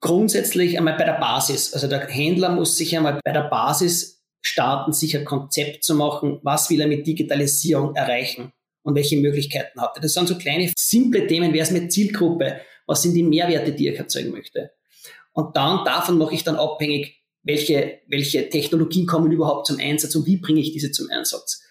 [0.00, 1.72] Grundsätzlich einmal bei der Basis.
[1.72, 6.38] Also der Händler muss sich einmal bei der Basis starten, sich ein Konzept zu machen,
[6.42, 10.02] was will er mit Digitalisierung erreichen und welche Möglichkeiten hat er.
[10.02, 13.88] Das sind so kleine, simple Themen, wer ist mit Zielgruppe, was sind die Mehrwerte, die
[13.88, 14.70] ich erzeugen möchte.
[15.32, 17.17] Und dann davon mache ich dann abhängig,
[17.48, 21.62] welche, welche Technologien kommen überhaupt zum Einsatz und wie bringe ich diese zum Einsatz.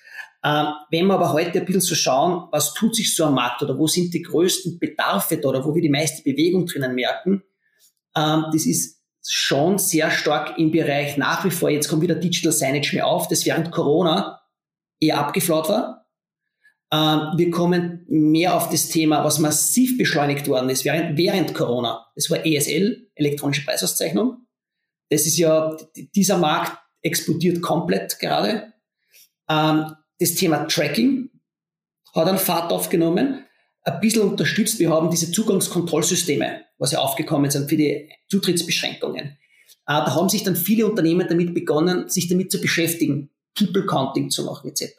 [0.43, 3.61] Ähm, wenn wir aber heute ein bisschen so schauen, was tut sich so am Markt
[3.61, 7.43] oder wo sind die größten Bedarfe da oder wo wir die meiste Bewegung drinnen merken,
[8.15, 12.51] ähm, das ist schon sehr stark im Bereich nach wie vor, jetzt kommt wieder Digital
[12.51, 14.41] Signage mehr auf, das während Corona
[14.99, 16.07] eher abgeflaut war.
[16.91, 22.07] Ähm, wir kommen mehr auf das Thema, was massiv beschleunigt worden ist während, während Corona.
[22.15, 24.46] Das war ESL, elektronische Preisauszeichnung.
[25.09, 25.75] Das ist ja,
[26.15, 28.73] dieser Markt explodiert komplett gerade.
[29.49, 31.29] Ähm, das Thema Tracking
[32.13, 33.45] hat einen Fahrt aufgenommen,
[33.83, 34.79] ein bisschen unterstützt.
[34.79, 39.25] Wir haben diese Zugangskontrollsysteme, was ja aufgekommen sind für die Zutrittsbeschränkungen.
[39.25, 39.35] Äh,
[39.85, 44.43] da haben sich dann viele Unternehmen damit begonnen, sich damit zu beschäftigen, People Counting zu
[44.43, 44.93] machen etc.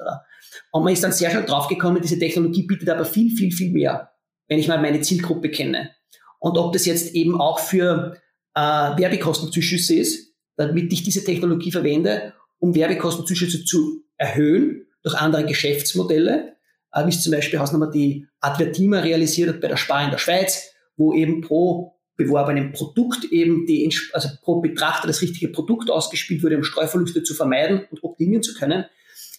[0.72, 4.12] Und man ist dann sehr schnell draufgekommen, diese Technologie bietet aber viel, viel, viel mehr,
[4.48, 5.90] wenn ich mal meine Zielgruppe kenne.
[6.38, 8.20] Und ob das jetzt eben auch für
[8.54, 16.56] äh, Werbekostenzuschüsse ist, damit ich diese Technologie verwende, um Werbekostenzuschüsse zu erhöhen durch andere Geschäftsmodelle,
[16.92, 20.18] äh, wie es zum Beispiel Hausnummer die Advertima realisiert hat bei der Spar in der
[20.18, 26.42] Schweiz, wo eben pro beworbenen Produkt eben die, also pro Betrachter das richtige Produkt ausgespielt
[26.42, 28.84] wurde, um Streuverluste zu vermeiden und optimieren zu können.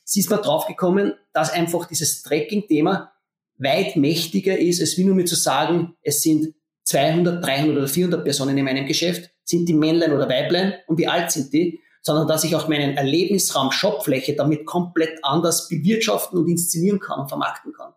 [0.05, 3.11] Sie ist mal draufgekommen, dass einfach dieses Tracking-Thema
[3.57, 6.55] weit mächtiger ist, als wie nur mir zu sagen, es sind
[6.89, 11.07] 200, 300 oder 400 Personen in meinem Geschäft, sind die Männlein oder Weiblein und wie
[11.07, 16.47] alt sind die, sondern dass ich auch meinen Erlebnisraum, Shopfläche damit komplett anders bewirtschaften und
[16.47, 17.93] inszenieren kann und vermarkten kann.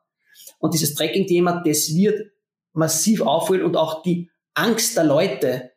[0.59, 2.33] Und dieses Tracking-Thema, das wird
[2.75, 5.71] massiv aufholen und auch die Angst der Leute,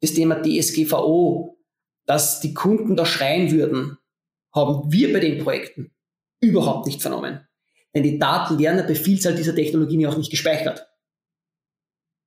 [0.00, 1.58] das Thema DSGVO,
[2.06, 3.98] dass die Kunden da schreien würden,
[4.54, 5.92] haben wir bei den Projekten
[6.40, 7.46] überhaupt nicht vernommen.
[7.92, 10.89] Denn die Daten werden bei Vielzahl dieser Technologien ja auch nicht gespeichert,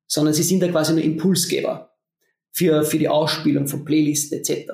[0.07, 1.93] sondern sie sind ja quasi nur Impulsgeber
[2.51, 4.71] für, für die Ausspielung von Playlisten etc.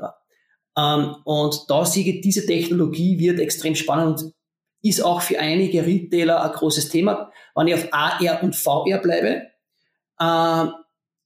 [0.77, 4.33] Ähm, und da sehe ich, diese Technologie wird extrem spannend und
[4.81, 7.31] ist auch für einige Retailer ein großes Thema.
[7.55, 9.43] Wenn ich auf AR und VR bleibe,
[10.19, 10.65] äh,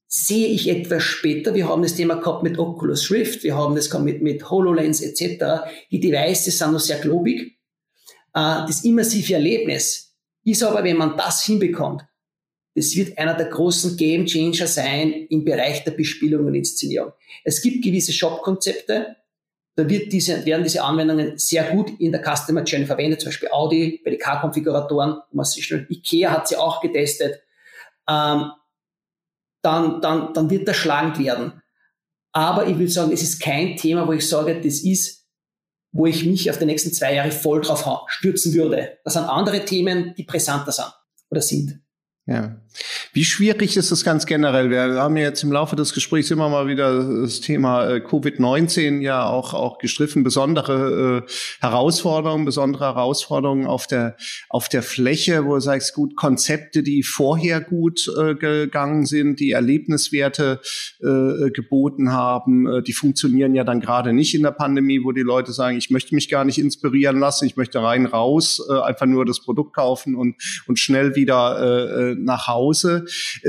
[0.07, 3.89] sehe ich etwas später, wir haben das Thema gehabt mit Oculus Rift, wir haben das
[3.89, 5.65] gehabt mit, mit HoloLens etc.
[5.91, 7.59] Die Devices sind noch sehr globig.
[8.33, 12.03] Äh, das immersive Erlebnis ist aber, wenn man das hinbekommt,
[12.75, 17.11] das wird einer der großen Game Changer sein im Bereich der Bespielung und Inszenierung.
[17.43, 19.15] Es gibt gewisse Shop-Konzepte,
[19.75, 23.49] da wird diese, werden diese Anwendungen sehr gut in der Customer Journey verwendet, zum Beispiel
[23.49, 25.21] Audi, bei den K-Konfiguratoren,
[25.89, 27.41] Ikea hat sie auch getestet.
[28.07, 28.51] Ähm,
[29.63, 31.61] dann, dann, dann wird das schlagend werden.
[32.33, 35.27] Aber ich will sagen, es ist kein Thema, wo ich sage, das ist,
[35.91, 38.97] wo ich mich auf die nächsten zwei Jahre voll drauf stürzen würde.
[39.03, 40.91] Das sind andere Themen, die brisanter sind
[41.29, 41.79] oder sind.
[42.25, 42.59] Ja.
[43.13, 44.69] Wie schwierig ist es ganz generell?
[44.69, 49.01] Wir haben ja jetzt im Laufe des Gesprächs immer mal wieder das Thema äh, Covid-19
[49.01, 51.31] ja auch, auch gestriffen, besondere äh,
[51.61, 54.17] Herausforderungen, besondere Herausforderungen auf der,
[54.49, 59.51] auf der Fläche, wo du sagst, gut, Konzepte, die vorher gut äh, gegangen sind, die
[59.51, 60.61] Erlebniswerte
[61.01, 65.21] äh, geboten haben, äh, die funktionieren ja dann gerade nicht in der Pandemie, wo die
[65.21, 69.05] Leute sagen, ich möchte mich gar nicht inspirieren lassen, ich möchte rein raus, äh, einfach
[69.05, 70.35] nur das Produkt kaufen und,
[70.67, 72.62] und schnell wieder äh, äh nach Hause,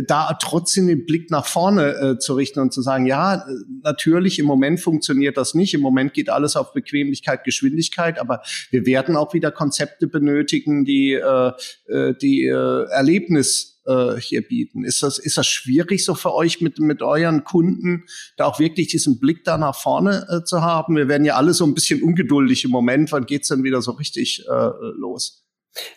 [0.06, 3.44] da trotzdem den Blick nach vorne äh, zu richten und zu sagen, ja,
[3.82, 8.86] natürlich, im Moment funktioniert das nicht, im Moment geht alles auf Bequemlichkeit, Geschwindigkeit, aber wir
[8.86, 11.52] werden auch wieder Konzepte benötigen, die, äh,
[11.88, 14.84] äh die äh, Erlebnis äh, hier bieten.
[14.84, 18.04] Ist das, ist das schwierig so für euch mit, mit euren Kunden,
[18.36, 20.96] da auch wirklich diesen Blick da nach vorne äh, zu haben?
[20.96, 23.12] Wir werden ja alle so ein bisschen ungeduldig im Moment.
[23.12, 25.44] Wann geht's denn wieder so richtig äh, los?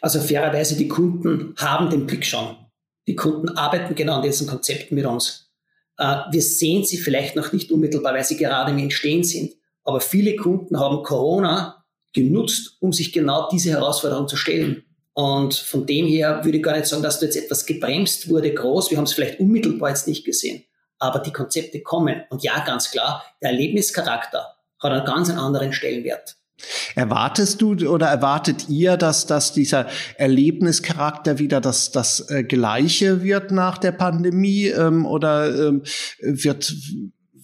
[0.01, 2.55] Also fairerweise, die Kunden haben den Blick schon.
[3.07, 5.49] Die Kunden arbeiten genau an diesen Konzepten mit uns.
[5.97, 9.53] Äh, wir sehen sie vielleicht noch nicht unmittelbar, weil sie gerade im Entstehen sind.
[9.83, 14.83] Aber viele Kunden haben Corona genutzt, um sich genau diese Herausforderung zu stellen.
[15.13, 18.53] Und von dem her würde ich gar nicht sagen, dass da jetzt etwas gebremst wurde,
[18.53, 18.91] groß.
[18.91, 20.63] Wir haben es vielleicht unmittelbar jetzt nicht gesehen.
[20.99, 22.23] Aber die Konzepte kommen.
[22.29, 26.35] Und ja, ganz klar, der Erlebnischarakter hat einen ganz anderen Stellenwert.
[26.95, 33.51] Erwartest du oder erwartet ihr, dass, dass dieser Erlebnischarakter wieder das, das äh, Gleiche wird
[33.51, 35.83] nach der Pandemie ähm, oder ähm,
[36.19, 36.73] wird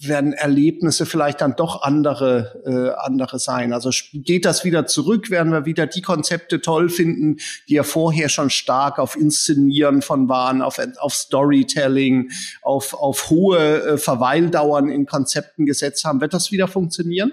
[0.06, 3.72] werden Erlebnisse vielleicht dann doch andere äh, andere sein.
[3.72, 5.30] Also geht das wieder zurück?
[5.30, 7.36] Werden wir wieder die Konzepte toll finden,
[7.68, 12.30] die ja vorher schon stark auf Inszenieren von waren, auf auf Storytelling,
[12.62, 16.20] auf auf hohe äh, Verweildauern in Konzepten gesetzt haben?
[16.20, 17.32] Wird das wieder funktionieren?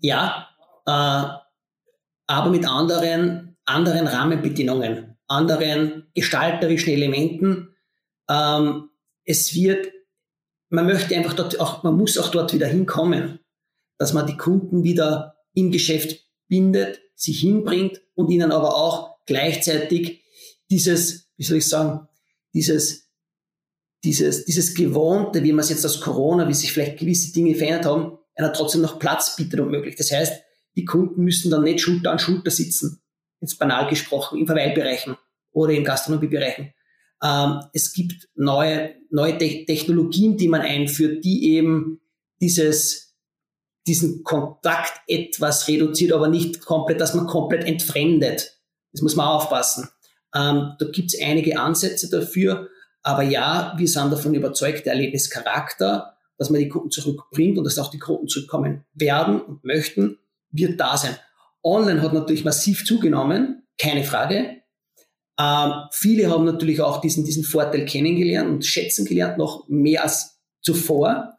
[0.00, 0.48] Ja,
[0.88, 1.28] äh,
[2.26, 7.76] aber mit anderen, anderen Rahmenbedingungen, anderen gestalterischen Elementen.
[8.30, 8.88] Ähm,
[9.24, 9.88] es wird,
[10.70, 13.40] man möchte einfach dort auch, man muss auch dort wieder hinkommen,
[13.98, 20.24] dass man die Kunden wieder im Geschäft bindet, sie hinbringt und ihnen aber auch gleichzeitig
[20.70, 22.08] dieses, wie soll ich sagen,
[22.54, 23.10] dieses,
[24.04, 27.84] dieses, dieses Gewohnte, wie man es jetzt aus Corona, wie sich vielleicht gewisse Dinge verändert
[27.84, 29.96] haben, einer trotzdem noch Platz bietet und möglich.
[29.96, 30.44] Das heißt,
[30.76, 33.02] die Kunden müssen dann nicht Schulter an Schulter sitzen
[33.40, 35.16] jetzt banal gesprochen, in Verweilbereichen
[35.52, 36.72] oder in Gastronomiebereichen.
[37.22, 42.00] Ähm, es gibt neue, neue Te Technologien, die man einführt, die eben
[42.40, 43.16] dieses,
[43.86, 48.58] diesen Kontakt etwas reduziert, aber nicht komplett, dass man komplett entfremdet.
[48.92, 49.88] Das muss man aufpassen.
[50.34, 52.68] Ähm, da gibt es einige Ansätze dafür,
[53.02, 57.78] aber ja, wir sind davon überzeugt, der Erlebnischarakter, dass man die Kunden zurückbringt und dass
[57.78, 60.18] auch die Kunden zurückkommen werden und möchten,
[60.50, 61.16] wird da sein.
[61.62, 64.62] Online hat natürlich massiv zugenommen, keine Frage.
[65.38, 70.40] Ähm, viele haben natürlich auch diesen, diesen Vorteil kennengelernt und schätzen gelernt, noch mehr als
[70.62, 71.36] zuvor.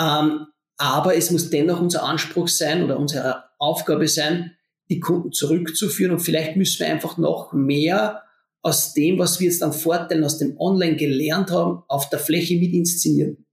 [0.00, 0.46] Ähm,
[0.78, 4.56] aber es muss dennoch unser Anspruch sein oder unsere Aufgabe sein,
[4.88, 6.12] die Kunden zurückzuführen.
[6.12, 8.22] Und vielleicht müssen wir einfach noch mehr
[8.62, 12.56] aus dem, was wir jetzt an Vorteilen aus dem Online gelernt haben, auf der Fläche
[12.56, 13.45] mit inszenieren.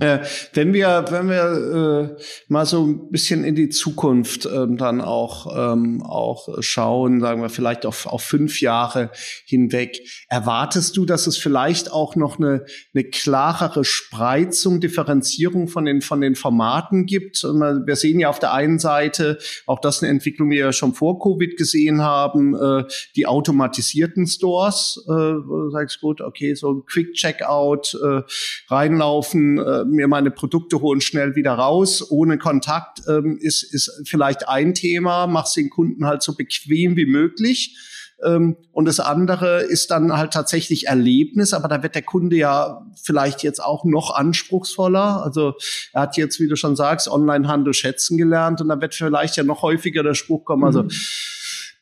[0.00, 0.20] Äh,
[0.54, 5.54] wenn wir, wenn wir äh, mal so ein bisschen in die Zukunft ähm, dann auch,
[5.54, 9.10] ähm, auch schauen, sagen wir vielleicht auf, auf fünf Jahre
[9.44, 12.64] hinweg, erwartest du, dass es vielleicht auch noch eine,
[12.94, 17.42] eine klarere Spreizung, Differenzierung von den, von den Formaten gibt?
[17.42, 20.94] Wir sehen ja auf der einen Seite, auch das eine Entwicklung, die wir ja schon
[20.94, 22.84] vor Covid gesehen haben, äh,
[23.16, 28.22] die automatisierten Stores, äh, wo du sagst, gut, okay, so ein Quick-Checkout, äh,
[28.68, 34.48] reinlaufen, äh, mir meine Produkte holen, schnell wieder raus, ohne Kontakt, ähm, ist, ist vielleicht
[34.48, 37.76] ein Thema, mach's den Kunden halt so bequem wie möglich.
[38.22, 42.86] Ähm, und das andere ist dann halt tatsächlich Erlebnis, aber da wird der Kunde ja
[43.02, 45.22] vielleicht jetzt auch noch anspruchsvoller.
[45.22, 45.54] Also
[45.92, 49.42] er hat jetzt, wie du schon sagst, Onlinehandel schätzen gelernt und da wird vielleicht ja
[49.42, 50.90] noch häufiger der Spruch kommen, also mhm.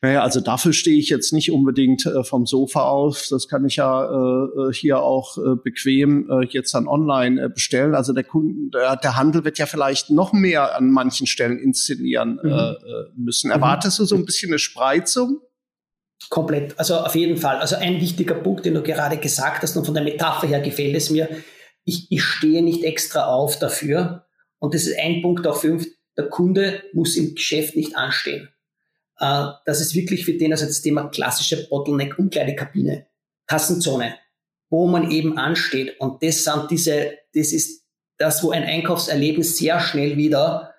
[0.01, 3.27] Naja, also dafür stehe ich jetzt nicht unbedingt äh, vom Sofa auf.
[3.29, 7.49] Das kann ich ja äh, äh hier auch äh, bequem äh, jetzt dann online äh,
[7.49, 7.95] bestellen.
[7.95, 12.39] Also der Kunden, der, der, Handel wird ja vielleicht noch mehr an manchen Stellen inszenieren
[12.41, 12.49] mhm.
[12.49, 12.75] äh, äh
[13.17, 13.51] müssen.
[13.51, 14.03] Erwartest mhm.
[14.03, 15.41] du so ein bisschen eine Spreizung?
[16.29, 16.79] Komplett.
[16.79, 17.57] Also auf jeden Fall.
[17.57, 20.95] Also ein wichtiger Punkt, den du gerade gesagt hast und von der Metapher her gefällt
[20.95, 21.27] es mir.
[21.83, 24.25] Ich, ich stehe nicht extra auf dafür.
[24.59, 25.85] Und das ist ein Punkt auch fünf.
[26.17, 28.49] Der Kunde muss im Geschäft nicht anstehen
[29.19, 33.07] äh, das ist wirklich für den also das Thema klassische Bottleneck Umkleidekabine,
[33.47, 34.15] Kassenzone,
[34.69, 35.99] wo man eben ansteht.
[35.99, 37.85] Und das sind diese, das ist
[38.17, 40.73] das, wo ein Einkaufserlebnis sehr schnell wieder,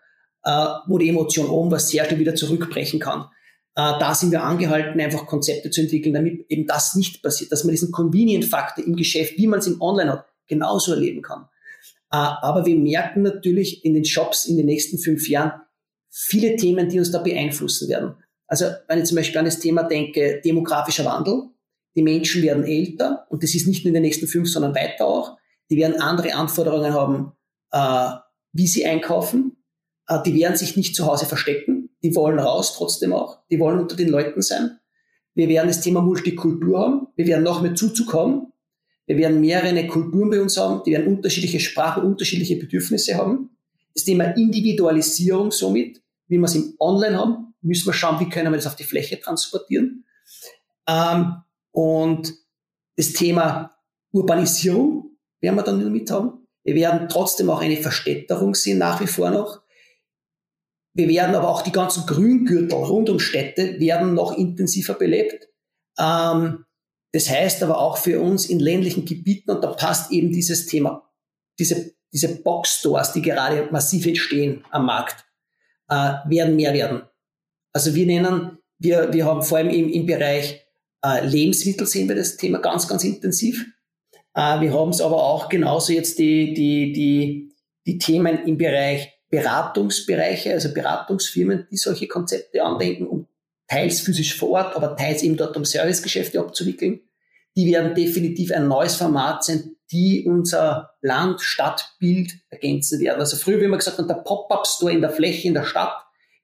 [0.45, 3.27] äh, wo die Emotion oben was sehr schnell wieder zurückbrechen kann.
[3.77, 7.65] Äh, da sind wir angehalten, einfach Konzepte zu entwickeln, damit eben das nicht passiert, dass
[7.65, 11.43] man diesen Convenient-Faktor im Geschäft, wie man es im Online hat, genauso erleben kann.
[12.11, 15.61] Äh, aber wir merken natürlich in den Shops in den nächsten fünf Jahren
[16.11, 18.17] viele Themen, die uns da beeinflussen werden.
[18.51, 21.45] Also wenn ich zum Beispiel an das Thema denke, demografischer Wandel,
[21.95, 25.07] die Menschen werden älter und das ist nicht nur in den nächsten fünf, sondern weiter
[25.07, 25.39] auch.
[25.71, 27.33] Die werden andere Anforderungen haben,
[27.71, 28.19] äh,
[28.53, 29.57] wie sie einkaufen.
[30.09, 31.91] Äh, die werden sich nicht zu Hause verstecken.
[32.03, 33.39] Die wollen raus trotzdem auch.
[33.51, 34.81] Die wollen unter den Leuten sein.
[35.35, 37.07] Wir werden das Thema Multikultur haben.
[37.15, 38.53] Wir werden noch mehr Zuzug haben.
[39.07, 40.83] Wir werden mehrere Kulturen bei uns haben.
[40.85, 43.51] Die werden unterschiedliche Sprachen, unterschiedliche Bedürfnisse haben.
[43.95, 48.53] Das Thema Individualisierung somit, wie wir es im Online haben, müssen wir schauen, wie können
[48.53, 50.05] wir das auf die Fläche transportieren.
[50.89, 51.43] Ähm,
[51.73, 52.33] und
[52.97, 53.77] das Thema
[54.13, 56.47] Urbanisierung werden wir dann mit haben.
[56.65, 59.63] Wir werden trotzdem auch eine Verstädterung sehen, nach wie vor noch.
[60.93, 65.49] Wir werden aber auch die ganzen Grüngürtel rund um Städte werden noch intensiver belebt.
[65.99, 66.65] Ähm,
[67.13, 71.09] das heißt aber auch für uns in ländlichen Gebieten, und da passt eben dieses Thema,
[71.59, 75.25] diese, diese Box-Stores, die gerade massiv entstehen am Markt,
[75.89, 77.03] äh, werden mehr werden.
[77.73, 80.67] Also wir nennen, wir, wir haben vor allem im, im Bereich
[81.05, 83.67] äh, Lebensmittel sehen wir das Thema ganz, ganz intensiv.
[84.35, 87.55] Äh, wir haben es aber auch genauso jetzt die, die, die,
[87.87, 93.27] die Themen im Bereich Beratungsbereiche, also Beratungsfirmen, die solche Konzepte andenken, um
[93.69, 97.01] teils physisch vor Ort, aber teils eben dort um Servicegeschäfte abzuwickeln.
[97.57, 103.21] Die werden definitiv ein neues Format sein, die unser Land-Stadtbild ergänzen werden.
[103.21, 105.95] Also früher, wie man gesagt hat, der Pop-up-Store in der Fläche, in der Stadt,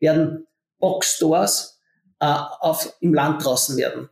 [0.01, 0.47] werden
[0.87, 1.81] Boxstores
[2.21, 2.35] äh,
[3.01, 4.09] im Land draußen werden.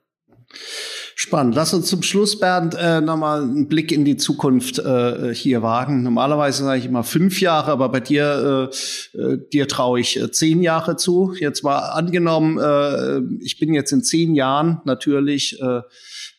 [1.17, 1.55] Spannend.
[1.55, 6.03] Lass uns zum Schluss, Bernd, äh, nochmal einen Blick in die Zukunft äh, hier wagen.
[6.03, 8.71] Normalerweise sage ich immer fünf Jahre, aber bei dir,
[9.15, 11.33] äh, äh, dir traue ich äh, zehn Jahre zu.
[11.39, 15.83] Jetzt mal angenommen, äh, ich bin jetzt in zehn Jahren natürlich äh,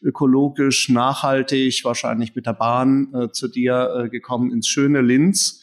[0.02, 5.62] ökologisch, nachhaltig, wahrscheinlich mit der Bahn äh, zu dir äh, gekommen ins schöne Linz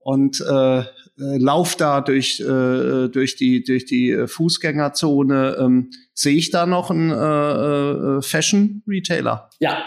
[0.00, 0.84] und äh,
[1.18, 5.56] äh, lauf da durch, äh, durch die, durch die äh, Fußgängerzone.
[5.58, 9.50] Ähm, sehe ich da noch einen äh, äh, Fashion-Retailer?
[9.60, 9.84] Ja,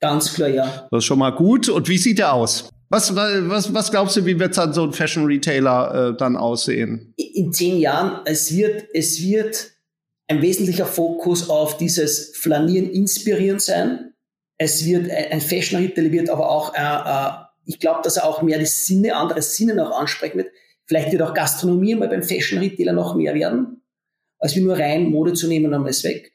[0.00, 0.88] ganz klar, ja.
[0.90, 1.68] Das ist schon mal gut.
[1.68, 2.68] Und wie sieht der aus?
[2.90, 7.14] Was, was, was glaubst du, wie wird dann so ein Fashion-Retailer äh, dann aussehen?
[7.16, 9.72] In zehn Jahren, es wird, es wird
[10.28, 14.14] ein wesentlicher Fokus auf dieses Flanieren, Inspirieren sein.
[14.58, 18.42] Es wird ein Fashion Retailer wird aber auch, äh, äh, ich glaube, dass er auch
[18.42, 20.52] mehr die Sinne, andere Sinne noch ansprechen wird.
[20.86, 23.82] Vielleicht wird auch Gastronomie mal beim Fashion Retailer noch mehr werden,
[24.38, 26.32] als wie nur rein Mode zu nehmen und ist weg.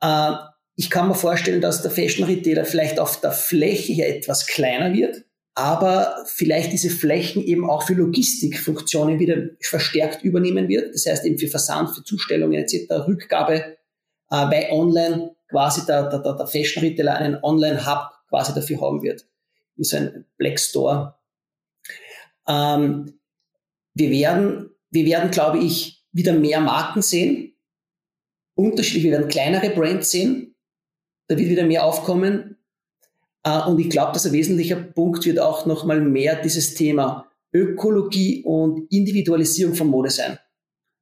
[0.00, 0.32] Äh,
[0.76, 4.92] ich kann mir vorstellen, dass der Fashion Retailer vielleicht auf der Fläche hier etwas kleiner
[4.92, 5.24] wird,
[5.54, 10.94] aber vielleicht diese Flächen eben auch für Logistikfunktionen wieder verstärkt übernehmen wird.
[10.94, 13.70] Das heißt eben für Versand, für Zustellungen etc., Rückgabe, äh,
[14.30, 19.24] weil online quasi der, der, der Fashion Retailer einen Online-Hub quasi dafür haben wird.
[19.78, 21.18] So ein Black Store.
[22.48, 23.18] Ähm,
[23.94, 27.54] wir werden, wir werden, glaube ich, wieder mehr Marken sehen.
[28.54, 30.54] Unterschiedlich, wir werden kleinere Brands sehen.
[31.28, 32.56] Da wird wieder mehr aufkommen.
[33.42, 38.42] Äh, und ich glaube, dass ein wesentlicher Punkt wird auch nochmal mehr dieses Thema Ökologie
[38.44, 40.38] und Individualisierung von Mode sein.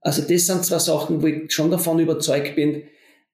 [0.01, 2.83] Also das sind zwei Sachen, wo ich schon davon überzeugt bin,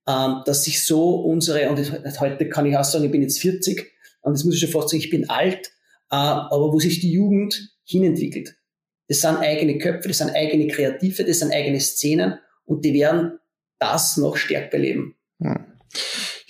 [0.09, 3.91] ähm, dass sich so unsere, und heute kann ich auch sagen, ich bin jetzt 40,
[4.23, 5.69] und das muss ich schon fast sagen, ich bin alt,
[6.11, 8.57] äh, aber wo sich die Jugend hinentwickelt.
[9.09, 13.39] Das sind eigene Köpfe, das sind eigene Kreative, das sind eigene Szenen und die werden
[13.79, 15.17] das noch stärker leben.
[15.41, 15.67] Ja.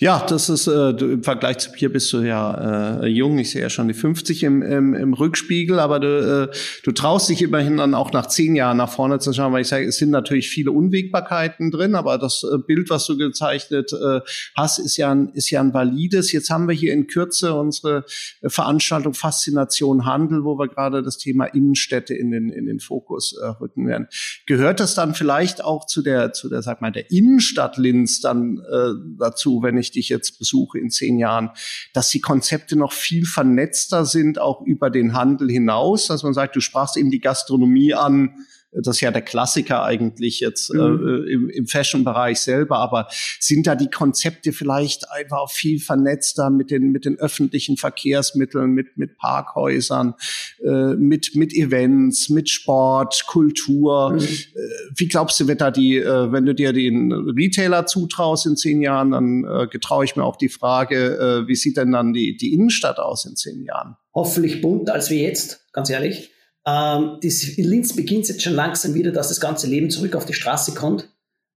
[0.01, 3.37] Ja, das ist äh, du, im Vergleich zu mir bist du ja äh, jung.
[3.37, 7.29] Ich sehe ja schon die 50 im, im, im Rückspiegel, aber du, äh, du traust
[7.29, 9.97] dich immerhin dann auch nach zehn Jahren nach vorne zu schauen, weil ich sage, es
[9.97, 14.21] sind natürlich viele Unwägbarkeiten drin, aber das äh, Bild, was du gezeichnet äh,
[14.55, 16.31] hast, ist ja ein, ist ja ein valides.
[16.31, 18.03] Jetzt haben wir hier in Kürze unsere
[18.41, 23.37] äh, Veranstaltung Faszination Handel, wo wir gerade das Thema Innenstädte in den in den Fokus
[23.39, 24.07] äh, rücken werden.
[24.47, 28.57] Gehört das dann vielleicht auch zu der zu der sag mal der Innenstadt Linz dann
[28.67, 31.51] äh, dazu, wenn ich ich dich jetzt besuche in zehn Jahren,
[31.93, 36.55] dass die Konzepte noch viel vernetzter sind, auch über den Handel hinaus, dass man sagt,
[36.55, 40.79] du sprachst eben die Gastronomie an, das ist ja der Klassiker eigentlich jetzt mhm.
[40.79, 43.07] äh, im, im Fashion-Bereich selber, aber
[43.39, 48.97] sind da die Konzepte vielleicht einfach viel vernetzter mit den, mit den öffentlichen Verkehrsmitteln, mit,
[48.97, 50.15] mit Parkhäusern,
[50.63, 54.11] äh, mit, mit Events, mit Sport, Kultur?
[54.11, 54.19] Mhm.
[54.19, 54.59] Äh,
[54.95, 58.81] wie glaubst du, wird da die, äh, wenn du dir den Retailer zutraust in zehn
[58.81, 62.37] Jahren, dann äh, getraue ich mir auch die Frage, äh, wie sieht denn dann die,
[62.37, 63.97] die Innenstadt aus in zehn Jahren?
[64.13, 66.30] Hoffentlich bunter als wir jetzt, ganz ehrlich.
[66.65, 70.25] Ähm, das, in Linz beginnt jetzt schon langsam wieder, dass das ganze Leben zurück auf
[70.25, 71.07] die Straße kommt.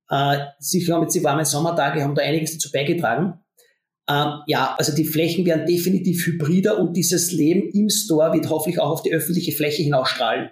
[0.09, 3.39] Äh, Sie haben jetzt die warmen Sommertage, haben da einiges dazu beigetragen.
[4.07, 8.79] Ähm, ja, also die Flächen werden definitiv hybrider und dieses Leben im Store wird hoffentlich
[8.79, 10.49] auch auf die öffentliche Fläche hinausstrahlen,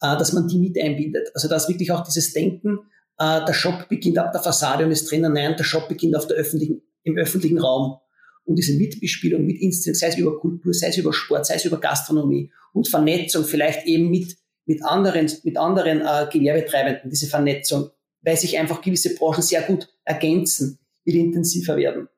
[0.00, 1.30] äh, dass man die mit einbindet.
[1.34, 2.78] Also dass wirklich auch dieses Denken,
[3.18, 6.26] äh, der Shop beginnt ab der Fassade und ist drinnen, nein, der Shop beginnt auf
[6.26, 7.98] der öffentlichen, im öffentlichen Raum
[8.44, 11.64] und diese Mitbespielung, mit Instinkt, sei es über Kultur, sei es über Sport, sei es
[11.64, 14.36] über Gastronomie und Vernetzung vielleicht eben mit,
[14.66, 17.90] mit anderen, mit anderen äh, Gewerbetreibenden, diese Vernetzung,
[18.22, 22.08] weil sich einfach gewisse Branchen sehr gut ergänzen, wird intensiver werden.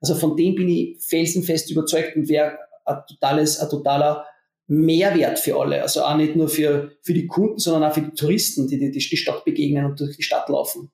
[0.00, 4.26] Also von dem bin ich felsenfest überzeugt und wäre ein totales, ein totaler
[4.66, 5.82] Mehrwert für alle.
[5.82, 8.90] Also auch nicht nur für, für die Kunden, sondern auch für die Touristen, die die,
[8.90, 10.90] die Stadt begegnen und durch die Stadt laufen.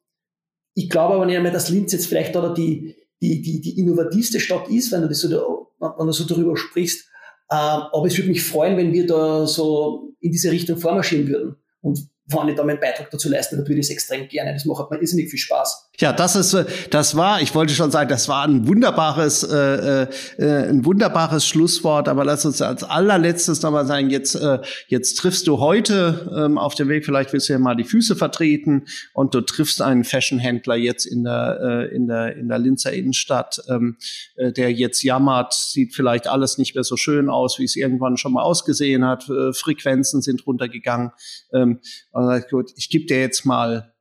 [0.74, 4.40] Ich glaube aber nicht einmal, dass Linz jetzt vielleicht oder die, die, die, die innovativste
[4.40, 7.08] Stadt ist, wenn du, das so, wenn du so darüber sprichst.
[7.50, 7.58] Ähm,
[7.92, 11.56] aber es würde mich freuen, wenn wir da so in diese Richtung vormarschieren würden.
[11.82, 14.52] Und wenn ich da meinen Beitrag dazu leisten, dann würde ich es extrem gerne.
[14.52, 15.89] Das macht mir irrsinnig viel Spaß.
[16.00, 20.06] Ja, das ist, äh, das war, ich wollte schon sagen, das war ein wunderbares, äh,
[20.38, 22.08] äh, ein wunderbares Schlusswort.
[22.08, 26.74] Aber lass uns als allerletztes nochmal sagen, jetzt, äh, jetzt triffst du heute ähm, auf
[26.74, 30.76] dem Weg, vielleicht willst du ja mal die Füße vertreten und du triffst einen Fashionhändler
[30.76, 33.98] jetzt in der, äh, in der, in der Linzer Innenstadt, ähm,
[34.36, 38.16] äh, der jetzt jammert, sieht vielleicht alles nicht mehr so schön aus, wie es irgendwann
[38.16, 39.28] schon mal ausgesehen hat.
[39.28, 41.10] Äh, Frequenzen sind runtergegangen.
[41.52, 41.80] Ähm,
[42.12, 43.92] und gut, ich gebe dir jetzt mal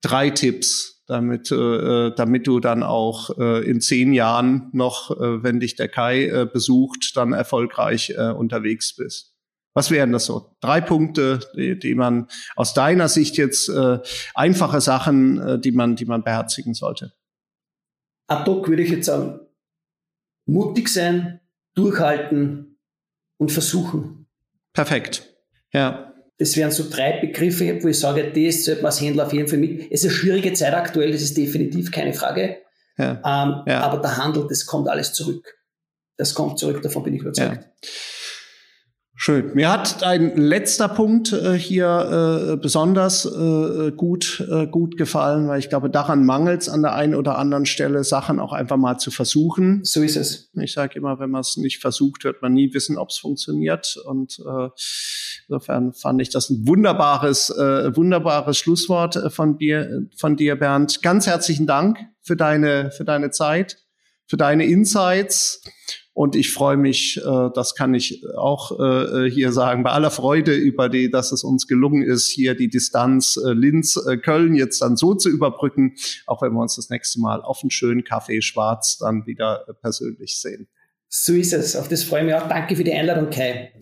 [0.00, 5.42] drei Tipps damit, äh, äh, damit du dann auch äh, in zehn Jahren noch, äh,
[5.42, 9.34] wenn dich der Kai äh, besucht, dann erfolgreich äh, unterwegs bist.
[9.74, 10.56] Was wären das so?
[10.60, 13.98] Drei Punkte, die, die man aus deiner Sicht jetzt äh,
[14.34, 17.12] einfache Sachen, äh, die man, die man beherzigen sollte.
[18.28, 19.40] Ad hoc würde ich jetzt sagen,
[20.46, 21.40] mutig sein,
[21.74, 22.78] durchhalten
[23.36, 24.26] und versuchen.
[24.72, 25.34] Perfekt.
[25.72, 26.13] Ja.
[26.44, 29.48] Das wären so drei Begriffe, wo ich sage, das sollte man als Händler auf jeden
[29.48, 29.90] Fall mit.
[29.90, 32.58] Es ist eine schwierige Zeit aktuell, das ist definitiv keine Frage.
[32.98, 33.12] Ja.
[33.12, 33.80] Ähm, ja.
[33.80, 35.56] Aber der Handel, das kommt alles zurück.
[36.18, 37.62] Das kommt zurück, davon bin ich überzeugt.
[37.62, 37.88] Ja.
[39.16, 39.54] Schön.
[39.54, 45.60] Mir hat ein letzter Punkt äh, hier äh, besonders äh, gut, äh, gut gefallen, weil
[45.60, 48.98] ich glaube, daran mangelt es an der einen oder anderen Stelle, Sachen auch einfach mal
[48.98, 49.84] zu versuchen.
[49.84, 50.50] So ist es.
[50.60, 53.96] Ich sage immer, wenn man es nicht versucht, wird man nie wissen, ob es funktioniert.
[54.04, 54.68] Und äh,
[55.46, 61.02] insofern fand ich das ein wunderbares, äh, wunderbares Schlusswort von dir, von dir, Bernd.
[61.02, 63.78] Ganz herzlichen Dank für deine, für deine Zeit,
[64.26, 65.62] für deine Insights.
[66.14, 70.54] Und ich freue mich, äh, das kann ich auch äh, hier sagen, bei aller Freude
[70.54, 75.14] über die, dass es uns gelungen ist, hier die Distanz äh, Linz-Köln jetzt dann so
[75.14, 75.96] zu überbrücken,
[76.26, 80.38] auch wenn wir uns das nächste Mal auf einen schönen Kaffee schwarz dann wieder persönlich
[80.38, 80.68] sehen.
[81.08, 81.74] So ist es.
[81.74, 82.48] Auf das freue ich mich auch.
[82.48, 83.72] Danke für die Einladung, Kai.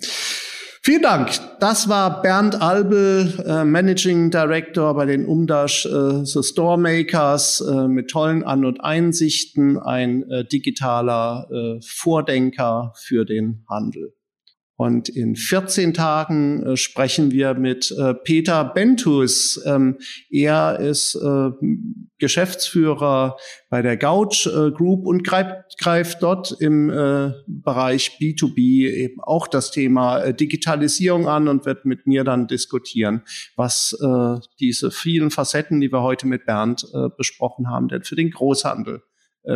[0.85, 1.31] Vielen Dank.
[1.61, 7.87] Das war Bernd Albel, äh, Managing Director bei den Umdash äh, The Store Makers äh,
[7.87, 14.13] mit tollen An- und Einsichten, ein äh, digitaler äh, Vordenker für den Handel.
[14.77, 19.63] Und in 14 Tagen äh, sprechen wir mit äh, Peter Bentus.
[19.67, 19.99] Ähm,
[20.31, 21.51] er ist äh,
[22.19, 23.37] Geschäftsführer
[23.69, 29.47] bei der Gouch äh, Group und greift, greift dort im äh, Bereich B2B eben auch
[29.47, 33.23] das Thema äh, Digitalisierung an und wird mit mir dann diskutieren,
[33.57, 33.97] was
[34.61, 39.03] diese vielen Facetten, die wir heute mit Bernd besprochen haben, denn für den Großhandel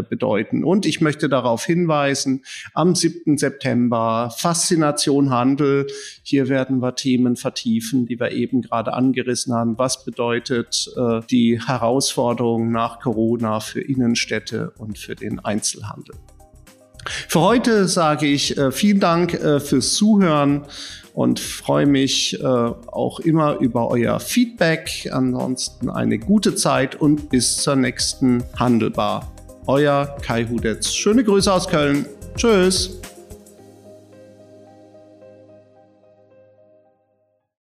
[0.09, 0.65] bedeuten.
[0.65, 3.39] Und ich möchte darauf hinweisen, am 7.
[3.39, 5.87] September Faszination Handel.
[6.23, 9.79] Hier werden wir Themen vertiefen, die wir eben gerade angerissen haben.
[9.79, 16.17] Was bedeutet äh, die Herausforderung nach Corona für Innenstädte und für den Einzelhandel?
[17.29, 20.65] Für heute sage ich äh, vielen Dank äh, fürs Zuhören
[21.15, 25.09] und freue mich äh, auch immer über euer Feedback.
[25.13, 29.36] Ansonsten eine gute Zeit und bis zur nächsten Handelbar.
[29.67, 30.93] Euer Kai Hudetz.
[30.93, 32.07] Schöne Grüße aus Köln.
[32.37, 33.01] Tschüss.